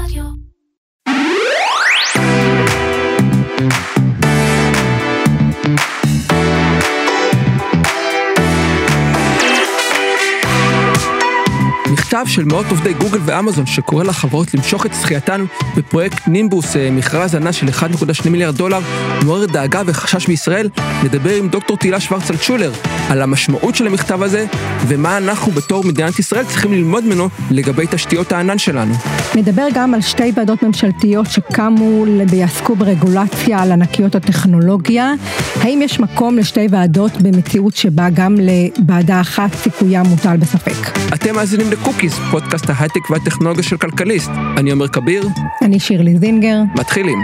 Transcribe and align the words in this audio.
Radio. 0.00 0.49
מכתב 12.20 12.32
של 12.32 12.44
מאות 12.44 12.66
עובדי 12.70 12.94
גוגל 12.94 13.18
ואמזון 13.24 13.66
שקורא 13.66 14.04
לחברות 14.04 14.54
למשוך 14.54 14.86
את 14.86 14.94
זכייתן 14.94 15.44
בפרויקט 15.76 16.28
נימבוס, 16.28 16.76
אה, 16.76 16.90
מכרז 16.90 17.34
ענן 17.34 17.52
של 17.52 17.68
1.2 17.68 18.30
מיליארד 18.30 18.56
דולר, 18.56 18.78
מעורר 19.24 19.46
דאגה 19.46 19.82
וחשש 19.86 20.26
בישראל, 20.26 20.68
נדבר 21.04 21.34
עם 21.34 21.48
דוקטור 21.48 21.76
תהילה 21.76 22.00
שוורצלד-שולר 22.00 22.72
על 23.08 23.22
המשמעות 23.22 23.74
של 23.74 23.86
המכתב 23.86 24.22
הזה, 24.22 24.46
ומה 24.86 25.16
אנחנו 25.16 25.52
בתור 25.52 25.84
מדינת 25.84 26.18
ישראל 26.18 26.44
צריכים 26.44 26.72
ללמוד 26.72 27.04
ממנו 27.04 27.28
לגבי 27.50 27.86
תשתיות 27.90 28.32
הענן 28.32 28.58
שלנו. 28.58 28.94
נדבר 29.34 29.66
גם 29.74 29.94
על 29.94 30.00
שתי 30.00 30.32
ועדות 30.34 30.62
ממשלתיות 30.62 31.26
שקמו 31.30 32.04
ויעסקו 32.28 32.76
ברגולציה 32.76 33.62
על 33.62 33.72
ענקיות 33.72 34.14
הטכנולוגיה. 34.14 35.12
האם 35.60 35.82
יש 35.82 36.00
מקום 36.00 36.36
לשתי 36.36 36.66
ועדות 36.70 37.22
במציאות 37.22 37.76
שבה 37.76 38.10
גם 38.14 38.36
לוועדה 38.40 39.20
אחת 39.20 39.54
סיכויה 39.54 40.02
מוטל 40.02 40.36
בספק? 40.36 40.98
אתם 41.14 41.34
מאזינים 41.34 41.70
לקוקיס, 42.10 42.30
פודקאסט 42.30 42.70
ההייטק 42.70 43.10
והטכנולוגיה 43.10 43.62
של 43.62 43.76
כלכליסט. 43.76 44.30
אני 44.56 44.70
עומר 44.70 44.88
כביר, 44.88 45.28
אני 45.62 45.80
שירלי 45.80 46.18
זינגר. 46.18 46.56
מתחילים. 46.74 47.18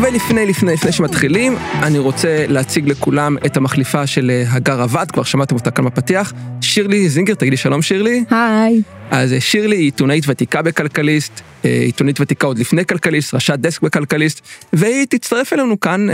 ולפני, 0.00 0.46
לפני, 0.46 0.72
לפני 0.72 0.92
שמתחילים, 0.92 1.56
אני 1.82 1.98
רוצה 1.98 2.46
להציג 2.48 2.88
לכולם 2.88 3.36
את 3.46 3.56
המחליפה 3.56 4.06
של 4.06 4.30
אה, 4.30 4.44
הגר 4.48 4.82
עבד, 4.82 5.10
כבר 5.10 5.22
שמעתם 5.22 5.54
אותה 5.54 5.70
כאן 5.70 5.84
בפתיח. 5.84 6.32
שירלי 6.60 7.08
זינגר, 7.08 7.34
תגידי 7.34 7.56
שלום 7.56 7.82
שירלי. 7.82 8.24
היי. 8.30 8.82
אז 9.10 9.32
אה, 9.32 9.40
שירלי 9.40 9.76
היא 9.76 9.84
עיתונאית 9.84 10.24
ותיקה 10.28 10.62
בכלכליסט, 10.62 11.40
אה, 11.64 11.70
עיתונאית 11.70 12.20
ותיקה 12.20 12.46
עוד 12.46 12.58
לפני 12.58 12.84
כלכליסט, 12.84 13.34
ראשת 13.34 13.58
דסק 13.58 13.82
בכלכליסט, 13.82 14.40
והיא 14.72 15.06
תצטרף 15.10 15.52
אלינו 15.52 15.80
כאן 15.80 16.06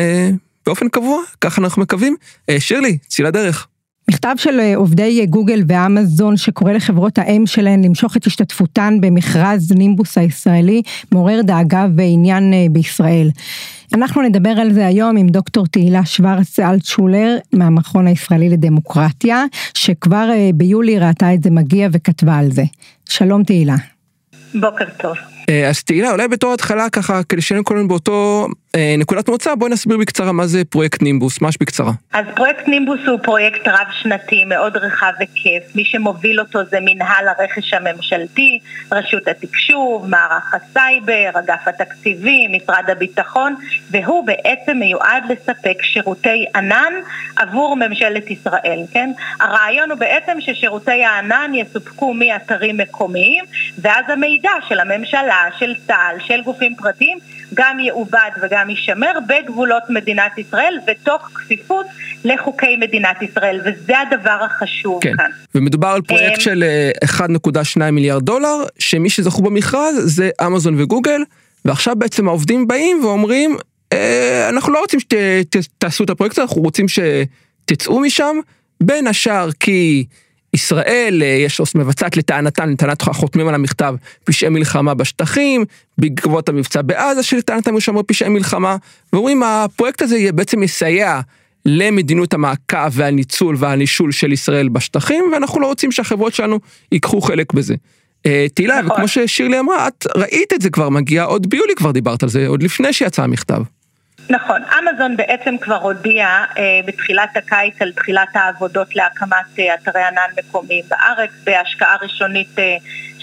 באופן 0.67 0.89
קבוע, 0.89 1.23
ככה 1.41 1.63
אנחנו 1.63 1.83
מקווים. 1.83 2.17
אה, 2.49 2.61
שירלי, 2.61 2.99
צאי 3.09 3.25
לדרך. 3.25 3.67
מכתב 4.11 4.35
של 4.37 4.61
אה, 4.61 4.77
עובדי 4.77 5.27
גוגל 5.27 5.63
ואמזון 5.69 6.37
שקורא 6.37 6.73
לחברות 6.73 7.19
האם 7.19 7.47
שלהן 7.47 7.85
למשוך 7.85 8.17
את 8.17 8.27
השתתפותן 8.27 8.99
במכרז 9.01 9.73
נימבוס 9.73 10.19
הישראלי 10.19 10.83
מעורר 11.13 11.41
דאגה 11.43 11.87
ועניין 11.97 12.53
אה, 12.53 12.67
בישראל. 12.71 13.31
אנחנו 13.95 14.23
נדבר 14.23 14.51
על 14.51 14.73
זה 14.73 14.87
היום 14.87 15.17
עם 15.17 15.29
דוקטור 15.29 15.67
תהילה 15.67 16.05
שוורץ 16.05 16.59
אלטשולר 16.59 17.37
מהמכון 17.53 18.07
הישראלי 18.07 18.49
לדמוקרטיה, 18.49 19.45
שכבר 19.75 20.31
אה, 20.31 20.51
ביולי 20.55 20.99
ראתה 20.99 21.35
את 21.35 21.43
זה 21.43 21.51
מגיע 21.51 21.89
וכתבה 21.93 22.39
על 22.39 22.51
זה. 22.51 22.65
שלום 23.09 23.45
תהילה. 23.45 23.77
בוקר 24.55 24.85
טוב. 24.99 25.17
אה, 25.51 25.69
אז 25.69 25.83
תהילה, 25.83 26.11
אולי 26.11 26.29
בתור 26.29 26.55
התחלה 26.55 26.91
ככה, 26.91 27.21
כדי 27.29 27.41
שיהיה 27.43 27.63
לנו 27.71 27.89
באותו 27.89 28.47
אה, 28.77 28.95
נקודת 28.99 29.29
מוצא, 29.29 29.55
בואי 29.55 29.71
נסביר 29.71 29.97
בקצרה 29.99 30.33
מה 30.33 30.47
זה 30.47 30.65
פרויקט 30.65 31.03
נימבוס, 31.03 31.41
ממש 31.41 31.57
בקצרה. 31.61 31.93
אז 32.13 32.25
פרויקט 32.37 32.69
נימבוס 32.69 33.01
הוא 33.07 33.19
פרויקט 33.23 33.69
רב-שנתי 33.69 34.45
מאוד 34.45 34.77
רחב 34.77 35.13
וכיף. 35.23 35.63
מי 35.75 35.85
שמוביל 35.85 36.41
אותו 36.41 36.65
זה 36.65 36.79
מנהל 36.81 37.29
הרכש 37.29 37.75
הממשלתי, 37.75 38.59
רשות 38.93 39.29
התקשוב, 39.29 40.07
מערך 40.07 40.55
הסייבר, 40.55 41.31
אגף 41.39 41.69
התקציבים, 41.69 42.53
משרד 42.53 42.85
הביטחון, 42.89 43.55
והוא 43.91 44.27
בעצם 44.27 44.77
מיועד 44.77 45.25
לספק 45.29 45.83
שירותי 45.83 46.47
ענן 46.55 46.93
עבור 47.37 47.77
ממשלת 47.77 48.31
ישראל, 48.31 48.81
כן? 48.93 49.11
הרעיון 49.41 49.91
הוא 49.91 49.99
בעצם 49.99 50.33
ששירותי 50.41 51.05
הענן 51.05 51.53
יסופקו 51.55 52.15
מאתרים 52.15 52.77
מקומיים, 52.77 53.45
ואז 53.79 54.05
המידע 54.09 54.51
של 54.69 54.81
הממשלה, 54.81 55.40
של 55.59 55.75
צה"ל, 55.87 56.17
של 56.27 56.41
גופים 56.45 56.75
פרטיים, 56.75 57.19
גם 57.55 57.81
יעובד 57.81 58.31
וגם 58.43 58.71
יישמר 58.71 59.13
בגבולות 59.29 59.83
מדינת 59.89 60.39
ישראל 60.39 60.79
ותוך 60.87 61.31
כפיפות 61.35 61.87
לחוקי 62.25 62.77
מדינת 62.77 63.23
ישראל, 63.23 63.61
וזה 63.65 63.95
הדבר 63.99 64.39
החשוב 64.45 65.03
כן, 65.03 65.17
כאן. 65.17 65.31
ומדובר 65.55 65.89
על 65.89 66.03
פרויקט 66.03 66.37
אמ, 66.37 66.41
של 66.41 66.65
אה, 66.65 67.27
1.2 67.27 67.91
מיליארד 67.93 68.23
דולר, 68.23 68.65
שמי 68.79 69.11
שזכו 69.11 69.43
במכרז 69.43 69.95
זה 70.05 70.31
אמזון 70.47 70.81
וגוגל, 70.81 71.23
ועכשיו 71.65 71.97
בעצם 71.97 72.29
העובדים 72.29 72.69
באים 72.69 73.05
ואומרים, 73.05 73.57
אה, 73.93 74.49
אנחנו 74.49 74.73
לא 74.73 74.81
רוצים 74.81 75.01
שתעשו 75.01 76.05
את 76.05 76.11
הפרויקט 76.11 76.39
הזה, 76.39 76.43
אנחנו 76.43 76.63
רוצים 76.63 76.87
שתצאו 76.89 78.01
משם, 78.01 78.37
בין 78.81 79.07
השאר 79.07 79.49
כי 79.61 80.05
ישראל, 80.55 81.23
אה, 81.23 81.27
יש 81.27 81.61
עו"ס 81.61 81.75
מבצעת 81.75 82.17
לטענתן, 82.17 82.69
לטענת 82.69 83.03
החותמים 83.03 83.49
על 83.49 83.55
המכתב, 83.55 83.95
פשעי 84.25 84.49
מלחמה 84.49 84.95
בשטחים, 84.95 85.65
בעקבות 85.99 86.49
המבצע 86.49 86.83
בעזה 86.83 87.23
שלטענתם 87.23 87.77
יש 87.77 87.85
שם 87.85 88.03
פשעי 88.07 88.29
מלחמה, 88.29 88.77
ואומרים 89.13 89.43
הפרויקט 89.43 90.03
הזה 90.03 90.33
בעצם 90.35 90.63
יסייע 90.63 91.21
למדיניות 91.67 92.35
המעקב 92.35 92.89
והניצול 92.93 93.57
והנישול 93.59 94.13
של 94.13 94.33
ישראל 94.33 94.69
בשטחים, 94.69 95.25
ואנחנו 95.33 95.61
לא 95.61 95.67
רוצים 95.67 95.93
שהחברות 95.93 96.35
שלנו 96.35 96.61
ייקחו 96.93 97.21
חלק 97.21 97.53
בזה. 97.53 97.75
אה, 98.27 98.47
תהילה, 98.55 98.83
נכון. 98.83 98.93
וכמו 98.93 99.09
ששירלי 99.09 99.59
אמרה, 99.59 99.89
את 99.89 100.07
ראית 100.17 100.53
את 100.53 100.63
זה 100.63 100.71
כבר 100.71 100.89
מגיע, 100.89 101.25
עוד 101.25 101.51
ביולי 101.51 101.75
כבר 101.75 101.91
דיברת 101.91 102.23
על 102.23 102.29
זה, 102.29 102.47
עוד 102.47 102.63
לפני 102.63 102.93
שיצא 102.93 103.23
המכתב. 103.23 103.63
נכון, 104.29 104.63
אמזון 104.79 105.17
בעצם 105.17 105.59
כבר 105.59 105.77
הודיעה 105.77 106.45
אה, 106.59 106.81
בתחילת 106.87 107.37
הקיץ 107.37 107.83
על 107.83 107.93
תחילת 107.93 108.29
העבודות 108.35 108.97
להקמת 108.97 109.59
אה, 109.59 109.75
אתרי 109.75 110.03
ענן 110.03 110.31
מקומיים 110.39 110.85
בארץ 110.89 111.31
בהשקעה 111.45 111.97
ראשונית 112.03 112.59
אה, 112.59 112.77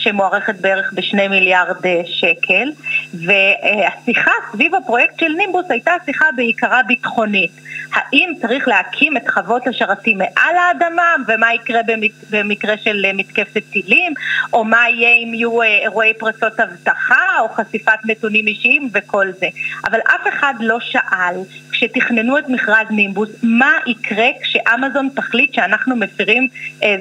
שמוערכת 0.07 0.55
בערך 0.61 0.93
בשני 0.93 1.27
מיליארד 1.27 1.85
אה, 1.85 2.01
שקל 2.05 2.71
והשיחה 3.13 4.31
סביב 4.51 4.75
הפרויקט 4.75 5.19
של 5.19 5.33
נימבוס 5.37 5.65
הייתה 5.69 5.91
שיחה 6.05 6.25
בעיקרה 6.35 6.83
ביטחונית 6.83 7.51
האם 7.93 8.31
צריך 8.41 8.67
להקים 8.67 9.17
את 9.17 9.29
חוות 9.29 9.67
השרתים 9.67 10.17
מעל 10.17 10.55
האדמה 10.55 11.15
ומה 11.27 11.53
יקרה 11.53 11.81
במק- 11.83 12.25
במקרה 12.29 12.77
של 12.77 13.05
אה, 13.05 13.13
מתקפת 13.13 13.63
טילים 13.71 14.13
או 14.53 14.63
מה 14.63 14.89
יהיה 14.89 15.09
אם 15.09 15.33
יהיו 15.33 15.61
אה, 15.61 15.67
אירועי 15.67 16.13
פרצות 16.13 16.59
אבטחה 16.59 17.39
או 17.39 17.49
חשיפת 17.49 17.99
נתונים 18.05 18.47
אישיים 18.47 18.89
וכל 18.93 19.27
זה 19.39 19.47
אבל 19.85 19.99
אף 19.99 20.27
אחד 20.29 20.53
לא 20.59 20.79
שאל 20.79 21.35
כשתכננו 21.71 22.37
את 22.37 22.49
מכרז 22.49 22.87
נימבוס 22.89 23.29
מה 23.43 23.71
יקרה 23.87 24.27
כשאמזון 24.43 25.09
תחליט 25.15 25.53
שאנחנו 25.53 25.95
מפירים 25.95 26.47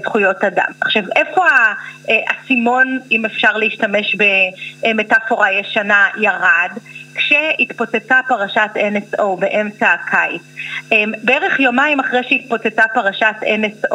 זכויות 0.03 0.45
אדם. 0.45 0.67
עכשיו 0.81 1.03
איפה 1.17 1.43
האסימון 2.09 2.96
אם 3.11 3.25
אפשר 3.25 3.57
להשתמש 3.57 4.17
במטאפורה 4.85 5.53
ישנה 5.53 6.07
ירד? 6.21 6.71
כשהתפוצצה 7.17 8.21
פרשת 8.29 8.71
NSO 8.75 9.23
באמצע 9.39 9.93
הקיץ. 9.93 10.43
אמ, 10.93 11.13
בערך 11.23 11.61
יומיים 11.61 12.01
אחרי 12.01 12.21
שהתפוצצה 12.29 12.83
פרשת 12.95 13.35
NSO, 13.43 13.95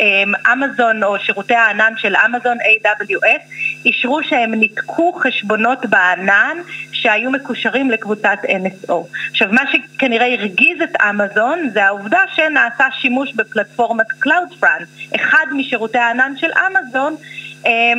אמ, 0.00 0.32
אמזון 0.52 1.04
או 1.04 1.18
שירותי 1.18 1.54
הענן 1.54 1.92
של 1.96 2.14
אמזון 2.16 2.58
AWS 2.60 3.52
אישרו 3.84 4.22
שהם 4.22 4.54
ניתקו 4.54 5.12
חשבונות 5.12 5.86
בענן 5.86 6.56
שהיו 6.92 7.30
מקושרים 7.30 7.90
לקבוצת 7.90 8.38
NSO. 8.44 8.94
עכשיו 9.30 9.48
מה 9.52 9.62
שכנראה 9.72 10.26
הרגיז 10.26 10.82
את 10.82 10.96
אמזון 11.10 11.68
זה 11.72 11.84
העובדה 11.84 12.20
שנעשה 12.34 12.84
שימוש 13.00 13.32
בפלטפורמת 13.32 14.06
CloudFront, 14.26 15.14
אחד 15.16 15.46
משירותי 15.52 15.98
הענן 15.98 16.32
של 16.36 16.50
אמזון 16.66 17.12
אמ, 17.12 17.41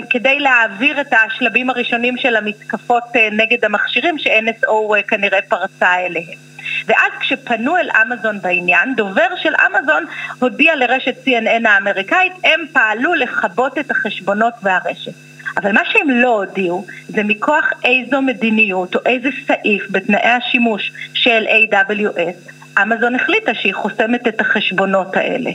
כדי 0.10 0.40
להעביר 0.40 1.02
את 1.02 1.14
השלבים 1.14 1.70
הראשונים 1.70 2.18
של 2.18 2.36
המתקפות 2.36 3.04
אה, 3.16 3.30
נגד 3.32 3.66
המכשירים 3.66 4.18
ש-NSO 4.20 4.96
אה, 4.96 5.04
כנראה 5.04 5.42
פרצה 5.42 5.96
אליהם. 6.06 6.38
ואז 6.86 7.12
כשפנו 7.20 7.78
אל 7.78 7.90
אמזון 8.02 8.40
בעניין, 8.42 8.96
דובר 8.96 9.28
של 9.42 9.54
אמזון 9.68 10.06
הודיע 10.40 10.76
לרשת 10.76 11.16
CNN 11.26 11.68
האמריקאית, 11.68 12.34
הם 12.44 12.60
פעלו 12.74 13.14
לכבות 13.14 13.78
את 13.78 13.92
החשבונות 13.92 14.54
והרשת. 14.64 15.14
אבל 15.58 15.72
מה 15.72 15.82
שהם 15.92 16.10
לא 16.10 16.30
הודיעו 16.30 16.86
זה 17.08 17.24
מכוח 17.24 17.70
איזו 17.84 18.22
מדיניות 18.22 18.96
או 18.96 19.00
איזה 19.06 19.30
סעיף 19.48 19.84
בתנאי 19.92 20.30
השימוש 20.30 20.92
של 21.14 21.46
AWS 21.48 22.54
אמזון 22.82 23.16
החליטה 23.16 23.54
שהיא 23.54 23.74
חוסמת 23.74 24.28
את 24.28 24.42
החשבונות 24.42 25.18
האלה. 25.18 25.52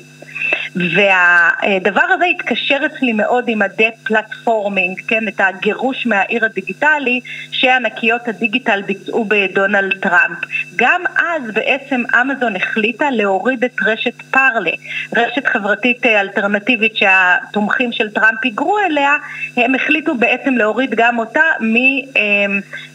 והדבר 0.76 2.06
הזה 2.14 2.24
התקשר 2.24 2.78
אצלי 2.86 3.12
מאוד 3.12 3.44
עם 3.48 3.62
ה 3.62 3.71
de-platforming, 3.71 5.00
כן, 5.08 5.28
את 5.28 5.40
הגירוש 5.40 6.06
מהעיר 6.06 6.44
הדיגיטלי 6.44 7.20
שענקיות 7.52 8.28
הדיגיטל 8.28 8.82
ביצעו 8.86 9.24
בדונלד 9.24 9.98
טראמפ. 10.00 10.38
גם 10.76 11.02
אז 11.16 11.42
בעצם 11.54 12.02
אמזון 12.20 12.56
החליטה 12.56 13.10
להוריד 13.10 13.64
את 13.64 13.76
רשת 13.82 14.22
Parler, 14.30 14.70
רשת 15.16 15.46
חברתית 15.46 16.06
אה, 16.06 16.20
אלטרנטיבית 16.20 16.96
שהתומכים 16.96 17.92
של 17.92 18.10
טראמפ 18.10 18.38
היגרו 18.42 18.78
אליה, 18.78 19.16
הם 19.56 19.74
החליטו 19.74 20.14
בעצם 20.14 20.54
להוריד 20.56 20.94
גם 20.94 21.18
אותה 21.18 21.40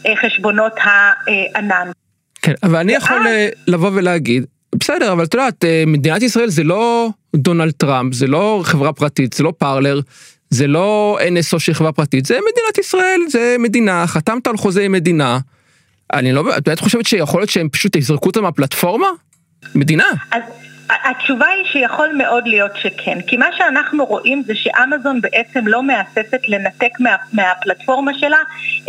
מחשבונות 0.05 0.73
הענן. 0.77 1.91
כן, 2.41 2.53
אבל 2.63 2.79
אני 2.79 2.93
יכול 2.93 3.27
אה, 3.27 3.49
לבוא 3.67 3.91
ולהגיד, 3.93 4.45
בסדר, 4.75 5.11
אבל 5.11 5.23
את 5.23 5.33
יודעת, 5.33 5.65
אה, 5.65 5.83
מדינת 5.87 6.21
ישראל 6.21 6.49
זה 6.49 6.63
לא, 6.63 7.09
דונלד 7.35 7.71
טראמפ, 7.71 8.13
זה 8.13 8.27
לא 8.27 8.61
חברה 8.65 8.93
פרטית, 8.93 9.33
זה 9.33 9.43
לא 9.43 9.53
פארלר, 9.57 9.99
זה 10.49 10.67
לא 10.67 11.17
NSO 11.21 11.59
של 11.59 11.73
חברה 11.73 11.91
פרטית, 11.91 12.25
זה 12.25 12.33
מדינת 12.33 12.77
ישראל, 12.77 13.21
זה 13.29 13.55
מדינה, 13.59 14.07
חתמת 14.07 14.47
על 14.47 14.57
חוזה 14.57 14.81
עם 14.81 14.91
מדינה. 14.91 15.39
אני 16.13 16.33
לא, 16.33 16.57
את 16.57 16.67
באמת 16.67 16.79
חושבת 16.79 17.05
שיכול 17.05 17.41
להיות 17.41 17.49
שהם 17.49 17.69
פשוט 17.69 17.95
יזרקו 17.95 18.27
אותה 18.27 18.41
מהפלטפורמה? 18.41 19.07
מדינה. 19.75 20.05
התשובה 20.89 21.47
היא 21.47 21.63
שיכול 21.71 22.09
מאוד 22.17 22.47
להיות 22.47 22.71
שכן, 22.75 23.21
כי 23.27 23.37
מה 23.37 23.45
שאנחנו 23.57 24.05
רואים 24.05 24.43
זה 24.43 24.53
שאמזון 24.55 25.21
בעצם 25.21 25.67
לא 25.67 25.83
מהססת 25.83 26.39
לנתק 26.47 26.99
מה, 26.99 27.15
מהפלטפורמה 27.33 28.11
שלה 28.19 28.37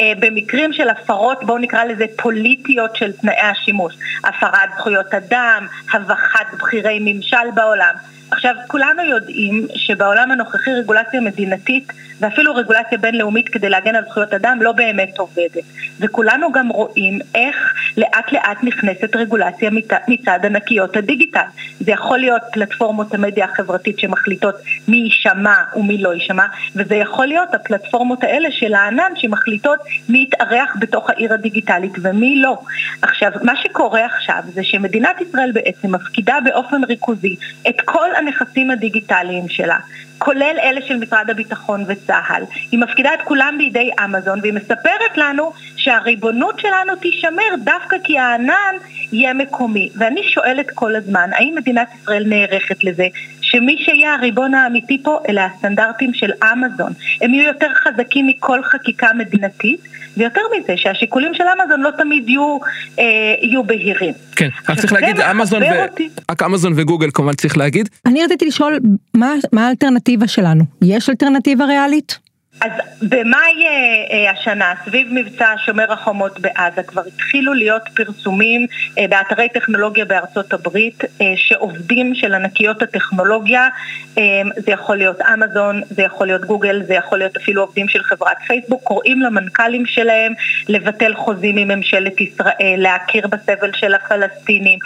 אה, 0.01 0.13
במקרים 0.19 0.73
של 0.73 0.89
הפרות, 0.89 1.45
בואו 1.45 1.59
נקרא 1.59 1.85
לזה 1.85 2.05
פוליטיות 2.17 2.97
של 2.97 3.13
תנאי 3.13 3.41
השימוש, 3.41 3.95
הפרת 4.25 4.71
זכויות 4.79 5.15
אדם, 5.15 5.67
הבכת 5.93 6.47
בכירי 6.59 6.99
ממשל 7.01 7.51
בעולם. 7.55 7.95
עכשיו, 8.35 8.55
כולנו 8.67 9.03
יודעים 9.03 9.67
שבעולם 9.75 10.31
הנוכחי 10.31 10.71
רגולציה 10.75 11.21
מדינתית 11.21 11.93
ואפילו 12.21 12.55
רגולציה 12.55 12.99
בינלאומית 12.99 13.49
כדי 13.49 13.69
להגן 13.69 13.95
על 13.95 14.05
זכויות 14.05 14.35
אדם 14.35 14.59
לא 14.63 14.73
באמת 14.73 15.19
עובדת. 15.19 15.65
וכולנו 16.01 16.53
גם 16.53 16.69
רואים 16.69 17.19
איך 17.35 17.75
לאט 17.97 18.33
לאט 18.33 18.59
נכנסת 18.63 19.17
רגולציה 19.17 19.71
מצד 20.09 20.39
ענקיות 20.45 20.97
הדיגיטל. 20.97 21.41
זה 21.81 21.93
יכול 21.93 22.19
להיות 22.19 22.43
פלטפורמות 22.53 23.15
המדיה 23.15 23.45
החברתית 23.45 23.99
שמחליטות 23.99 24.55
מי 24.89 24.97
יישמע 24.97 25.55
ומי 25.77 25.99
לא 25.99 26.15
יישמע, 26.15 26.47
וזה 26.77 26.95
יכול 26.95 27.27
להיות 27.27 27.55
הפלטפורמות 27.55 28.25
האלה 28.25 28.49
של 28.53 28.75
הענן 28.75 29.13
שמחליטות 29.17 29.79
מי 30.09 30.23
יתארח 30.29 30.77
בתוך 30.79 31.11
העיר 31.11 31.35
הדיגיטלית 31.35 31.93
ומי 32.03 32.37
לא. 32.37 32.59
עכשיו, 33.03 33.31
מה 33.43 33.57
שקורה 33.57 34.07
עכשיו 34.07 34.43
זה 34.55 34.65
שמדינת 34.65 35.21
ישראל 35.21 35.53
בעצם 35.53 35.95
מפקידה 35.95 36.37
באופן 36.45 36.85
ריכוזי 36.85 37.37
את 37.69 37.81
כל 37.85 38.09
הנכסים 38.25 38.71
הדיגיטליים 38.71 39.49
שלה. 39.49 39.79
כולל 40.19 40.57
אלה 40.63 40.81
של 40.83 40.97
משרד 40.97 41.31
הביטחון 41.31 41.85
וצה"ל. 41.89 42.43
היא 42.71 42.81
מפקידה 42.81 43.15
את 43.15 43.23
כולם 43.23 43.55
בידי 43.59 43.91
אמזון 44.05 44.41
והיא 44.41 44.53
מספרת 44.53 45.17
לנו 45.17 45.53
שהריבונות 45.77 46.61
שלנו 46.61 46.97
תישמר 46.97 47.55
דווקא 47.65 47.97
כי 48.05 48.19
הענן 48.19 48.75
יהיה 49.13 49.35
מקומי. 49.35 49.89
ואני 49.97 50.23
שואלת 50.23 50.71
כל 50.71 50.97
הזמן, 50.97 51.31
האם 51.33 51.55
מדינת 51.57 51.89
ישראל 51.95 52.25
נערכת 52.27 52.85
לזה 52.85 53.07
שמי 53.41 53.77
שיהיה 53.85 54.15
הריבון 54.15 54.55
האמיתי 54.55 55.03
פה 55.03 55.19
אלה 55.29 55.45
הסטנדרטים 55.45 56.15
של 56.15 56.31
אמזון. 56.53 56.93
הם 57.21 57.35
יהיו 57.35 57.47
יותר 57.47 57.75
חזקים 57.75 58.27
מכל 58.27 58.63
חקיקה 58.63 59.13
מדינתית 59.15 59.81
ויותר 60.17 60.41
מזה, 60.57 60.73
שהשיקולים 60.77 61.35
של 61.35 61.45
אמזון 61.45 61.81
לא 61.81 61.91
תמיד 61.99 62.29
יהיו, 62.29 62.59
אה, 62.99 63.05
יהיו 63.43 63.65
בהירים. 63.65 64.15
כן, 64.37 64.49
רק 64.69 64.81
צריך 64.81 64.93
להגיד, 64.93 65.21
אמזון, 65.21 65.63
ו... 65.63 65.67
רק 66.31 66.43
אמזון 66.43 66.73
וגוגל 66.77 67.09
כמובן 67.15 67.33
צריך 67.33 67.57
להגיד. 67.57 67.89
אני 68.07 68.25
רציתי 68.25 68.47
לשאול, 68.47 68.81
מה, 69.15 69.35
מה 69.53 69.67
האלטרנטיבה 69.67 70.29
שלנו? 70.29 70.65
יש 70.83 71.11
אלטרנטיבה 71.11 71.65
ריאלית? 71.65 72.19
אז 72.61 72.71
במאי 73.03 73.67
אה, 73.67 74.31
השנה, 74.31 74.73
סביב 74.85 75.09
מבצע 75.11 75.55
שומר 75.67 75.93
החומות 75.93 76.41
בעזה, 76.41 76.83
כבר 76.83 77.03
התחילו 77.07 77.55
להיות 77.55 77.83
פרסומים 77.95 78.67
אה, 78.99 79.07
באתרי 79.09 79.49
טכנולוגיה 79.49 80.05
בארצות 80.05 80.53
הברית 80.53 81.05
אה, 81.05 81.33
שעובדים 81.37 82.15
של 82.15 82.35
ענקיות 82.35 82.83
הטכנולוגיה, 82.83 83.69
זה 84.57 84.73
יכול 84.73 84.97
להיות 84.97 85.21
אמזון, 85.21 85.83
זה 85.91 86.03
יכול 86.03 86.27
להיות 86.27 86.45
גוגל, 86.45 86.83
זה 86.83 86.95
יכול 86.95 87.19
להיות 87.19 87.37
אפילו 87.37 87.63
עובדים 87.63 87.89
של 87.89 88.03
חברת 88.03 88.37
פייסבוק, 88.47 88.83
קוראים 88.83 89.21
למנכ"לים 89.21 89.87
שלהם 89.87 90.33
לבטל 90.69 91.15
חוזים 91.15 91.57
עם 91.57 91.69
ממשלת 91.69 92.21
ישראל, 92.21 92.75
להכיר 92.79 93.27
בסבל 93.27 93.71
של 93.75 93.95
הפלסטינים, 93.95 94.79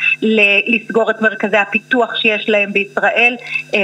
לסגור 0.66 1.10
את 1.10 1.22
מרכזי 1.22 1.56
הפיתוח 1.56 2.14
שיש 2.14 2.48
להם 2.48 2.72
בישראל 2.72 3.36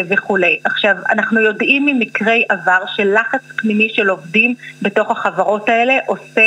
וכולי. 0.08 0.58
עכשיו, 0.64 0.96
אנחנו 1.10 1.40
יודעים 1.40 1.86
ממקרי 1.86 2.44
עבר 2.48 2.80
של 2.96 3.14
לחץ 3.14 3.42
פנימי 3.56 3.73
פנימי 3.74 3.88
של 3.94 4.08
עובדים 4.08 4.54
בתוך 4.82 5.10
החברות 5.10 5.68
האלה 5.68 5.98
עושה 6.06 6.40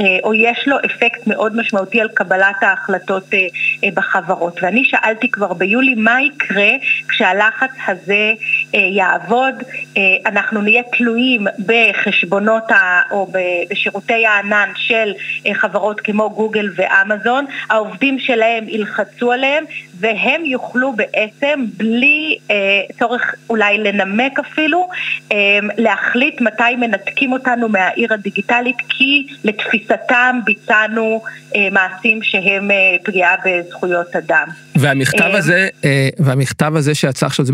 אה, 0.00 0.18
או 0.24 0.34
יש 0.34 0.58
לו 0.66 0.76
אפקט 0.84 1.26
מאוד 1.26 1.56
משמעותי 1.56 2.00
על 2.00 2.08
קבלת 2.14 2.62
ההחלטות 2.62 3.34
אה, 3.34 3.38
אה, 3.84 3.88
בחברות. 3.94 4.62
ואני 4.62 4.84
שאלתי 4.84 5.30
כבר 5.30 5.52
ביולי 5.52 5.94
מה 5.94 6.22
יקרה 6.22 6.70
כשהלחץ 7.08 7.70
הזה 7.88 8.32
יעבוד, 8.74 9.54
אנחנו 10.26 10.62
נהיה 10.62 10.82
תלויים 10.82 11.46
בחשבונות 11.66 12.70
ה, 12.70 13.00
או 13.10 13.26
בשירותי 13.70 14.26
הענן 14.26 14.68
של 14.76 15.12
חברות 15.54 16.00
כמו 16.00 16.30
גוגל 16.30 16.68
ואמזון, 16.76 17.44
העובדים 17.70 18.18
שלהם 18.18 18.68
ילחצו 18.68 19.32
עליהם 19.32 19.64
והם 20.00 20.44
יוכלו 20.44 20.92
בעצם 20.92 21.64
בלי 21.76 22.38
צורך 22.98 23.34
אולי 23.50 23.78
לנמק 23.78 24.38
אפילו 24.38 24.88
להחליט 25.76 26.40
מתי 26.40 26.76
מנתקים 26.78 27.32
אותנו 27.32 27.68
מהעיר 27.68 28.14
הדיגיטלית 28.14 28.76
כי 28.88 29.26
לתפיסתם 29.44 30.38
ביצענו 30.44 31.22
אה, 31.56 31.68
מעשים 31.72 32.22
שהם 32.22 32.70
אה, 32.70 32.96
פגיעה 33.02 33.34
בזכויות 33.44 34.16
אדם. 34.16 34.48
והמכתב 34.84 35.20
אה, 35.20 35.38
הזה, 35.38 35.68
אה, 35.84 36.08
והמכתב 36.18 36.72
הזה 36.76 36.94
שיצא 36.94 37.26
עכשיו, 37.26 37.46
זה, 37.46 37.52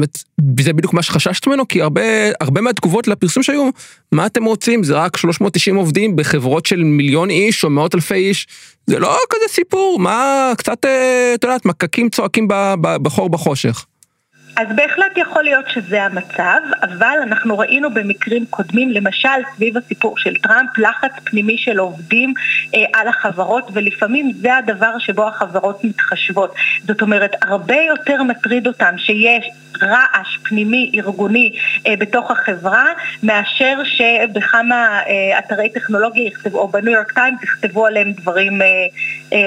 זה 0.60 0.72
בדיוק 0.72 0.92
מה 0.92 1.02
שחששת 1.02 1.46
ממנו, 1.46 1.68
כי 1.68 1.82
הרבה, 1.82 2.02
הרבה 2.40 2.60
מהתגובות 2.60 3.08
לפרסום 3.08 3.42
שהיו, 3.42 3.70
מה 4.12 4.26
אתם 4.26 4.44
רוצים, 4.44 4.84
זה 4.84 4.94
רק 4.94 5.16
390 5.16 5.76
עובדים 5.76 6.16
בחברות 6.16 6.66
של 6.66 6.82
מיליון 6.84 7.30
איש 7.30 7.64
או 7.64 7.70
מאות 7.70 7.94
אלפי 7.94 8.14
איש, 8.14 8.46
זה 8.86 8.98
לא 8.98 9.18
כזה 9.30 9.54
סיפור, 9.54 9.98
מה, 9.98 10.52
קצת, 10.58 10.84
אה, 10.84 11.32
את 11.34 11.44
יודעת, 11.44 11.66
מקקים 11.66 12.10
צועקים 12.10 12.48
בחור 12.82 13.30
בחושך. 13.30 13.84
אז 14.56 14.68
בהחלט 14.74 15.16
יכול 15.16 15.42
להיות 15.42 15.64
שזה 15.68 16.02
המצב, 16.02 16.60
אבל 16.82 17.18
אנחנו 17.22 17.58
ראינו 17.58 17.90
במקרים 17.94 18.46
קודמים, 18.50 18.90
למשל 18.90 19.28
סביב 19.56 19.76
הסיפור 19.76 20.18
של 20.18 20.34
טראמפ, 20.36 20.78
לחץ 20.78 21.12
פנימי 21.24 21.58
של 21.58 21.78
עובדים 21.78 22.34
אה, 22.74 22.84
על 22.94 23.08
החברות, 23.08 23.70
ולפעמים 23.72 24.32
זה 24.32 24.56
הדבר 24.56 24.98
שבו 24.98 25.28
החברות 25.28 25.84
מתחשבות. 25.84 26.54
זאת 26.86 27.02
אומרת, 27.02 27.30
הרבה 27.42 27.76
יותר 27.76 28.22
מטריד 28.22 28.66
אותם 28.66 28.94
שיש 28.98 29.50
רעש 29.82 30.36
פנימי 30.42 30.90
ארגוני 30.94 31.52
אה, 31.86 31.96
בתוך 31.96 32.30
החברה, 32.30 32.84
מאשר 33.22 33.78
שבכמה 33.84 35.00
אה, 35.06 35.38
אתרי 35.38 35.68
טכנולוגיה 35.68 36.26
יכתבו, 36.26 36.58
או 36.58 36.68
בניו 36.68 36.92
יורק 36.92 37.12
טיימס 37.12 37.42
יכתבו 37.42 37.86
עליהם 37.86 38.12
דברים 38.12 38.62
אה, 38.62 38.66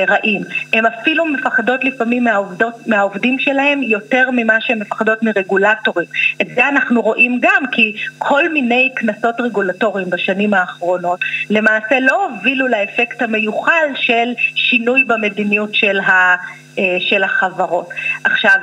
רעים. 0.08 0.42
הן 0.74 0.86
אפילו 0.86 1.26
מפחדות 1.26 1.84
לפעמים 1.84 2.24
מהעובדות, 2.24 2.88
מהעובדים 2.88 3.40
שלהם 3.40 3.84
יותר 3.84 4.30
ממה 4.32 4.62
שהן 4.62 4.80
מפחדות 4.80 5.24
מרגולטורים. 5.24 6.08
את 6.42 6.48
זה 6.56 6.68
אנחנו 6.68 7.02
רואים 7.02 7.40
גם 7.42 7.64
כי 7.72 7.96
כל 8.18 8.50
מיני 8.50 8.92
קנסות 8.96 9.40
רגולטוריים 9.40 10.10
בשנים 10.10 10.54
האחרונות 10.54 11.20
למעשה 11.50 12.00
לא 12.00 12.26
הובילו 12.26 12.68
לאפקט 12.68 13.22
המיוחל 13.22 13.88
של 13.96 14.34
שינוי 14.56 15.04
במדיניות 15.04 15.76
של 15.76 16.00
ה... 16.00 16.36
אה, 16.80 16.98
של 17.00 17.24
החברות. 17.24 17.90
עכשיו, 18.24 18.58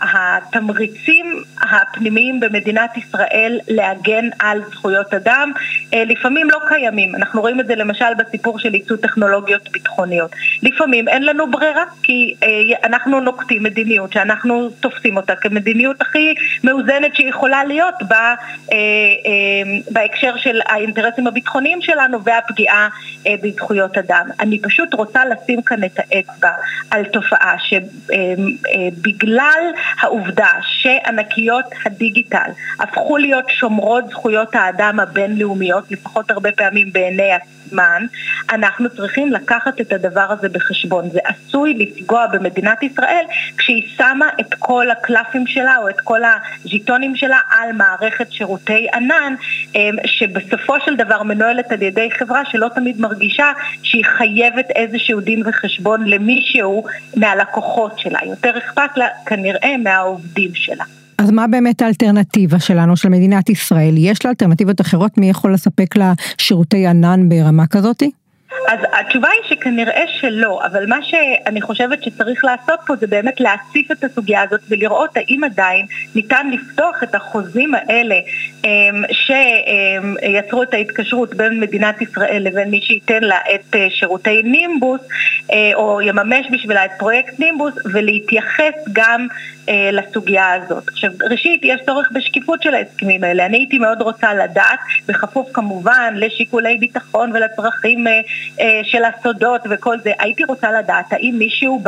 התמריצים 0.00 1.42
הפנימיים 1.60 2.40
במדינת 2.40 2.96
ישראל 2.96 3.58
להגן 3.68 4.28
על 4.38 4.62
זכויות 4.70 5.14
אדם 5.14 5.52
אה, 5.94 6.04
לפעמים 6.04 6.50
לא 6.50 6.58
קיימים. 6.68 7.14
אנחנו 7.14 7.40
רואים 7.40 7.60
את 7.60 7.66
זה 7.66 7.74
למשל 7.74 8.14
בסיפור 8.18 8.58
של 8.58 8.74
ייצוא 8.74 8.96
טכנולוגיות 8.96 9.68
ביטחוניות. 9.72 10.30
לפעמים 10.62 11.08
אין 11.08 11.22
לנו 11.22 11.50
ברירה, 11.50 11.84
כי 12.02 12.34
אה, 12.42 12.48
אנחנו 12.84 13.20
נוקטים 13.20 13.62
מדיניות 13.62 14.12
שאנחנו 14.12 14.70
תופסים 14.80 15.16
אותה 15.16 15.36
כמדיניות 15.36 16.00
הכי 16.00 16.34
מאוזנת 16.64 17.16
שיכולה 17.16 17.64
להיות 17.64 17.94
בה, 18.08 18.34
בהקשר 19.90 20.36
של 20.36 20.60
האינטרסים 20.66 21.26
הביטחוניים 21.26 21.82
שלנו 21.82 22.24
והפגיעה 22.24 22.88
בזכויות 23.42 23.98
אדם. 23.98 24.26
אני 24.40 24.62
פשוט 24.62 24.94
רוצה 24.94 25.24
לשים 25.24 25.62
כאן 25.62 25.84
את 25.84 25.98
האצבע 25.98 26.50
על 26.90 27.04
תופעה. 27.04 27.43
תופעה 27.44 27.56
שבגלל 28.78 29.62
העובדה 30.00 30.50
שענקיות 30.62 31.64
הדיגיטל 31.86 32.50
הפכו 32.80 33.16
להיות 33.16 33.44
שומרות 33.48 34.08
זכויות 34.08 34.54
האדם 34.54 35.00
הבינלאומיות, 35.00 35.90
לפחות 35.90 36.30
הרבה 36.30 36.52
פעמים 36.52 36.92
בעיני 36.92 37.32
זמן, 37.74 38.06
אנחנו 38.52 38.90
צריכים 38.90 39.32
לקחת 39.32 39.80
את 39.80 39.92
הדבר 39.92 40.26
הזה 40.30 40.48
בחשבון. 40.48 41.10
זה 41.10 41.18
עשוי 41.24 41.74
לפגוע 41.74 42.26
במדינת 42.26 42.82
ישראל 42.82 43.24
כשהיא 43.56 43.88
שמה 43.96 44.28
את 44.40 44.54
כל 44.58 44.90
הקלפים 44.90 45.46
שלה 45.46 45.76
או 45.76 45.88
את 45.88 46.00
כל 46.00 46.20
הז'יטונים 46.24 47.16
שלה 47.16 47.38
על 47.50 47.72
מערכת 47.72 48.32
שירותי 48.32 48.86
ענן, 48.94 49.34
אמ, 49.74 49.96
שבסופו 50.06 50.74
של 50.84 50.96
דבר 50.96 51.22
מנוהלת 51.22 51.72
על 51.72 51.82
ידי 51.82 52.10
חברה 52.18 52.42
שלא 52.44 52.68
תמיד 52.74 53.00
מרגישה 53.00 53.52
שהיא 53.82 54.04
חייבת 54.04 54.70
איזשהו 54.70 55.20
דין 55.20 55.42
וחשבון 55.46 56.04
למישהו 56.06 56.84
מהלקוחות 57.34 57.98
שלה. 57.98 58.18
יותר 58.24 58.58
אכפת 58.58 58.96
לה 58.96 59.06
כנראה 59.26 59.76
מהעובדים 59.76 60.50
שלה. 60.54 60.84
אז 61.18 61.30
מה 61.30 61.46
באמת 61.46 61.82
האלטרנטיבה 61.82 62.60
שלנו, 62.60 62.96
של 62.96 63.08
מדינת 63.08 63.48
ישראל? 63.48 63.94
יש 63.98 64.24
לה 64.24 64.30
אלטרנטיבות 64.30 64.80
אחרות? 64.80 65.18
מי 65.18 65.30
יכול 65.30 65.54
לספק 65.54 65.96
לה 65.96 66.12
שירותי 66.38 66.86
ענן 66.86 67.28
ברמה 67.28 67.66
כזאתי? 67.66 68.10
אז 68.68 68.78
התשובה 68.92 69.28
היא 69.28 69.56
שכנראה 69.56 70.04
שלא, 70.20 70.60
אבל 70.66 70.86
מה 70.86 70.96
שאני 71.02 71.62
חושבת 71.62 72.02
שצריך 72.02 72.44
לעשות 72.44 72.80
פה 72.86 72.96
זה 72.96 73.06
באמת 73.06 73.40
להציף 73.40 73.90
את 73.92 74.04
הסוגיה 74.04 74.42
הזאת 74.42 74.60
ולראות 74.68 75.16
האם 75.16 75.44
עדיין 75.44 75.86
ניתן 76.14 76.50
לפתוח 76.50 77.02
את 77.02 77.14
החוזים 77.14 77.74
האלה 77.74 78.14
שיצרו 79.12 80.62
את 80.62 80.74
ההתקשרות 80.74 81.34
בין 81.34 81.60
מדינת 81.60 82.02
ישראל 82.02 82.42
לבין 82.44 82.70
מי 82.70 82.80
שייתן 82.82 83.22
לה 83.22 83.38
את 83.54 83.74
אה, 83.74 83.86
שירותי 83.90 84.42
נימבוס 84.42 85.00
אה, 85.52 85.70
או 85.74 86.00
יממש 86.00 86.46
בשבילה 86.52 86.84
את 86.84 86.90
פרויקט 86.98 87.38
נימבוס 87.38 87.74
ולהתייחס 87.92 88.74
גם 88.92 89.26
אה, 89.68 89.90
לסוגיה 89.92 90.52
הזאת. 90.52 90.88
עכשיו, 90.88 91.10
ראשית, 91.30 91.60
יש 91.64 91.80
צורך 91.86 92.08
בשקיפות 92.12 92.62
של 92.62 92.74
ההסכמים 92.74 93.24
האלה. 93.24 93.46
אני 93.46 93.56
הייתי 93.56 93.78
מאוד 93.78 94.02
רוצה 94.02 94.34
לדעת, 94.34 94.78
בכפוף 95.08 95.52
כמובן 95.52 96.14
לשיקולי 96.16 96.76
ביטחון 96.78 97.30
ולצרכים 97.34 98.04
של 98.82 99.04
הסודות 99.04 99.60
וכל 99.70 99.98
זה, 100.00 100.12
הייתי 100.18 100.44
רוצה 100.44 100.72
לדעת 100.72 101.12
האם 101.12 101.34
מישהו 101.38 101.82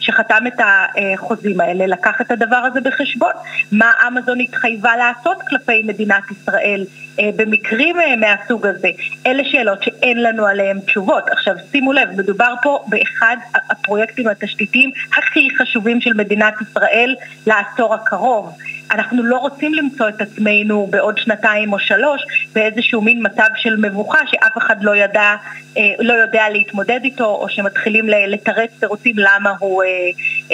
שחתם 0.00 0.46
את 0.46 0.60
החוזים 0.60 1.60
האלה 1.60 1.86
לקח 1.86 2.20
את 2.20 2.30
הדבר 2.30 2.56
הזה 2.56 2.80
בחשבון? 2.80 3.32
מה 3.72 3.92
אמזון 4.08 4.40
התחייבה 4.40 4.96
לעשות 4.96 5.42
כלפי 5.48 5.82
מדינת 6.14 6.30
ישראל? 6.30 6.84
אה, 7.20 7.30
במקרים 7.36 8.00
אה, 8.00 8.16
מהסוג 8.16 8.66
הזה. 8.66 8.88
אלה 9.26 9.42
שאלות 9.44 9.82
שאין 9.82 10.22
לנו 10.22 10.46
עליהן 10.46 10.80
תשובות. 10.80 11.24
עכשיו 11.30 11.54
שימו 11.72 11.92
לב, 11.92 12.08
מדובר 12.16 12.54
פה 12.62 12.84
באחד 12.86 13.36
הפרויקטים 13.70 14.28
התשתיתיים 14.28 14.90
הכי 15.18 15.48
חשובים 15.58 16.00
של 16.00 16.12
מדינת 16.14 16.54
ישראל 16.62 17.14
לעשור 17.46 17.94
הקרוב. 17.94 18.56
אנחנו 18.90 19.22
לא 19.22 19.36
רוצים 19.36 19.74
למצוא 19.74 20.08
את 20.08 20.20
עצמנו 20.20 20.86
בעוד 20.90 21.18
שנתיים 21.18 21.72
או 21.72 21.78
שלוש 21.78 22.22
באיזשהו 22.52 23.00
מין 23.00 23.26
מצב 23.26 23.48
של 23.56 23.76
מבוכה 23.76 24.18
שאף 24.26 24.58
אחד 24.58 24.84
לא 24.84 24.96
ידע, 24.96 25.34
אה, 25.76 25.92
לא 25.98 26.12
יודע 26.12 26.48
להתמודד 26.50 27.00
איתו 27.04 27.24
או 27.24 27.48
שמתחילים 27.48 28.08
לתרץ 28.08 28.70
תירוצים 28.80 29.14
למה 29.18 29.52
הוא, 29.58 29.82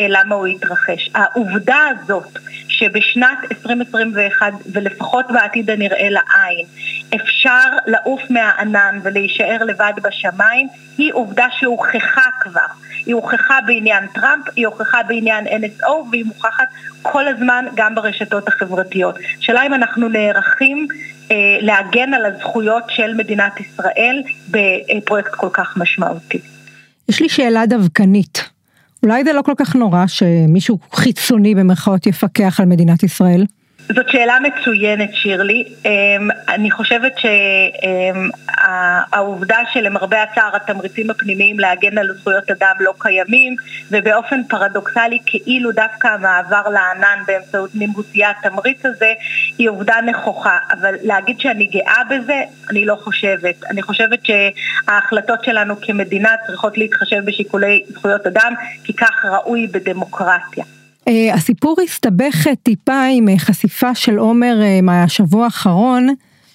למה 0.09 0.35
הוא 0.35 0.47
יתרחש. 0.47 1.11
העובדה 1.15 1.79
הזאת 1.91 2.39
שבשנת 2.81 3.39
2021 3.51 4.53
ולפחות 4.73 5.27
בעתיד 5.51 5.71
הנראה 5.71 6.09
לעין 6.11 6.67
אפשר 7.15 7.69
לעוף 7.87 8.21
מהענן 8.31 8.99
ולהישאר 9.03 9.65
לבד 9.65 9.93
בשמיים 10.03 10.69
היא 10.99 11.13
עובדה 11.13 11.47
שהוכחה 11.59 12.27
כבר. 12.41 12.67
היא 13.07 13.15
הוכחה 13.15 13.59
בעניין 13.67 14.07
טראמפ, 14.15 14.45
היא 14.57 14.67
הוכחה 14.67 15.03
בעניין 15.03 15.47
NSO 15.47 15.91
והיא 16.11 16.25
מוכחת 16.25 16.69
כל 17.03 17.29
הזמן 17.29 17.65
גם 17.75 17.95
ברשתות 17.95 18.49
החברתיות. 18.49 19.15
שאלה 19.41 19.67
אם 19.67 19.75
אנחנו 19.75 20.09
נערכים 20.09 20.87
אה, 21.31 21.37
להגן 21.61 22.15
על 22.15 22.27
הזכויות 22.27 22.85
של 22.89 23.15
מדינת 23.15 23.61
ישראל 23.61 24.23
בפרויקט 24.51 25.35
כל 25.35 25.49
כך 25.53 25.77
משמעותי. 25.77 26.41
יש 27.09 27.23
לי 27.23 27.29
שאלה 27.29 27.67
דווקנית. 27.67 28.51
אולי 29.03 29.25
זה 29.25 29.33
לא 29.33 29.43
כל 29.43 29.55
כך 29.59 29.77
נורא 29.77 30.07
שמישהו 30.07 30.79
חיצוני 30.93 31.55
במרכאות 31.55 32.07
יפקח 32.07 32.61
על 32.61 32.67
מדינת 32.67 33.03
ישראל? 33.03 33.45
זאת 33.95 34.09
שאלה 34.09 34.39
מצוינת 34.41 35.11
שירלי, 35.15 35.65
אמ, 35.85 36.29
אני 36.49 36.71
חושבת 36.71 37.13
שהעובדה 39.09 39.59
שלמרבה 39.73 40.23
הצער 40.23 40.57
התמריצים 40.57 41.11
הפנימיים 41.11 41.61
להגן 41.61 41.99
על 41.99 42.15
זכויות 42.15 42.51
אדם 42.51 42.75
לא 42.81 42.93
קיימים 42.99 43.57
ובאופן 43.91 44.43
פרדוקסלי 44.49 45.19
כאילו 45.27 45.73
דווקא 45.73 46.09
המעבר 46.09 46.63
לענן 46.69 47.23
באמצעות 47.27 47.75
נימבוס 47.75 48.07
יהיה 48.15 48.31
התמריץ 48.31 48.87
הזה 48.87 49.13
היא 49.59 49.71
עובדה 49.71 49.97
נכוחה, 50.07 50.59
אבל 50.73 50.95
להגיד 51.03 51.41
שאני 51.41 51.67
גאה 51.67 52.03
בזה 52.11 52.43
אני 52.71 52.85
לא 52.85 52.95
חושבת, 52.95 53.65
אני 53.71 53.83
חושבת 53.83 54.21
שההחלטות 54.25 55.45
שלנו 55.45 55.81
כמדינה 55.81 56.31
צריכות 56.47 56.79
להתחשב 56.79 57.25
בשיקולי 57.25 57.85
זכויות 57.89 58.27
אדם 58.27 58.55
כי 58.85 58.93
כך 58.93 59.25
ראוי 59.25 59.67
בדמוקרטיה. 59.67 60.65
אה, 61.09 61.35
הסיפור 61.35 61.77
הסתבך 61.85 62.47
טיפה 62.63 63.03
עם 63.13 63.29
אה, 63.29 63.39
חשיפה 63.39 63.95
של 63.95 64.19
עומר 64.19 64.63
אה, 64.63 64.81
מהשבוע 64.83 65.45
האחרון. 65.45 66.09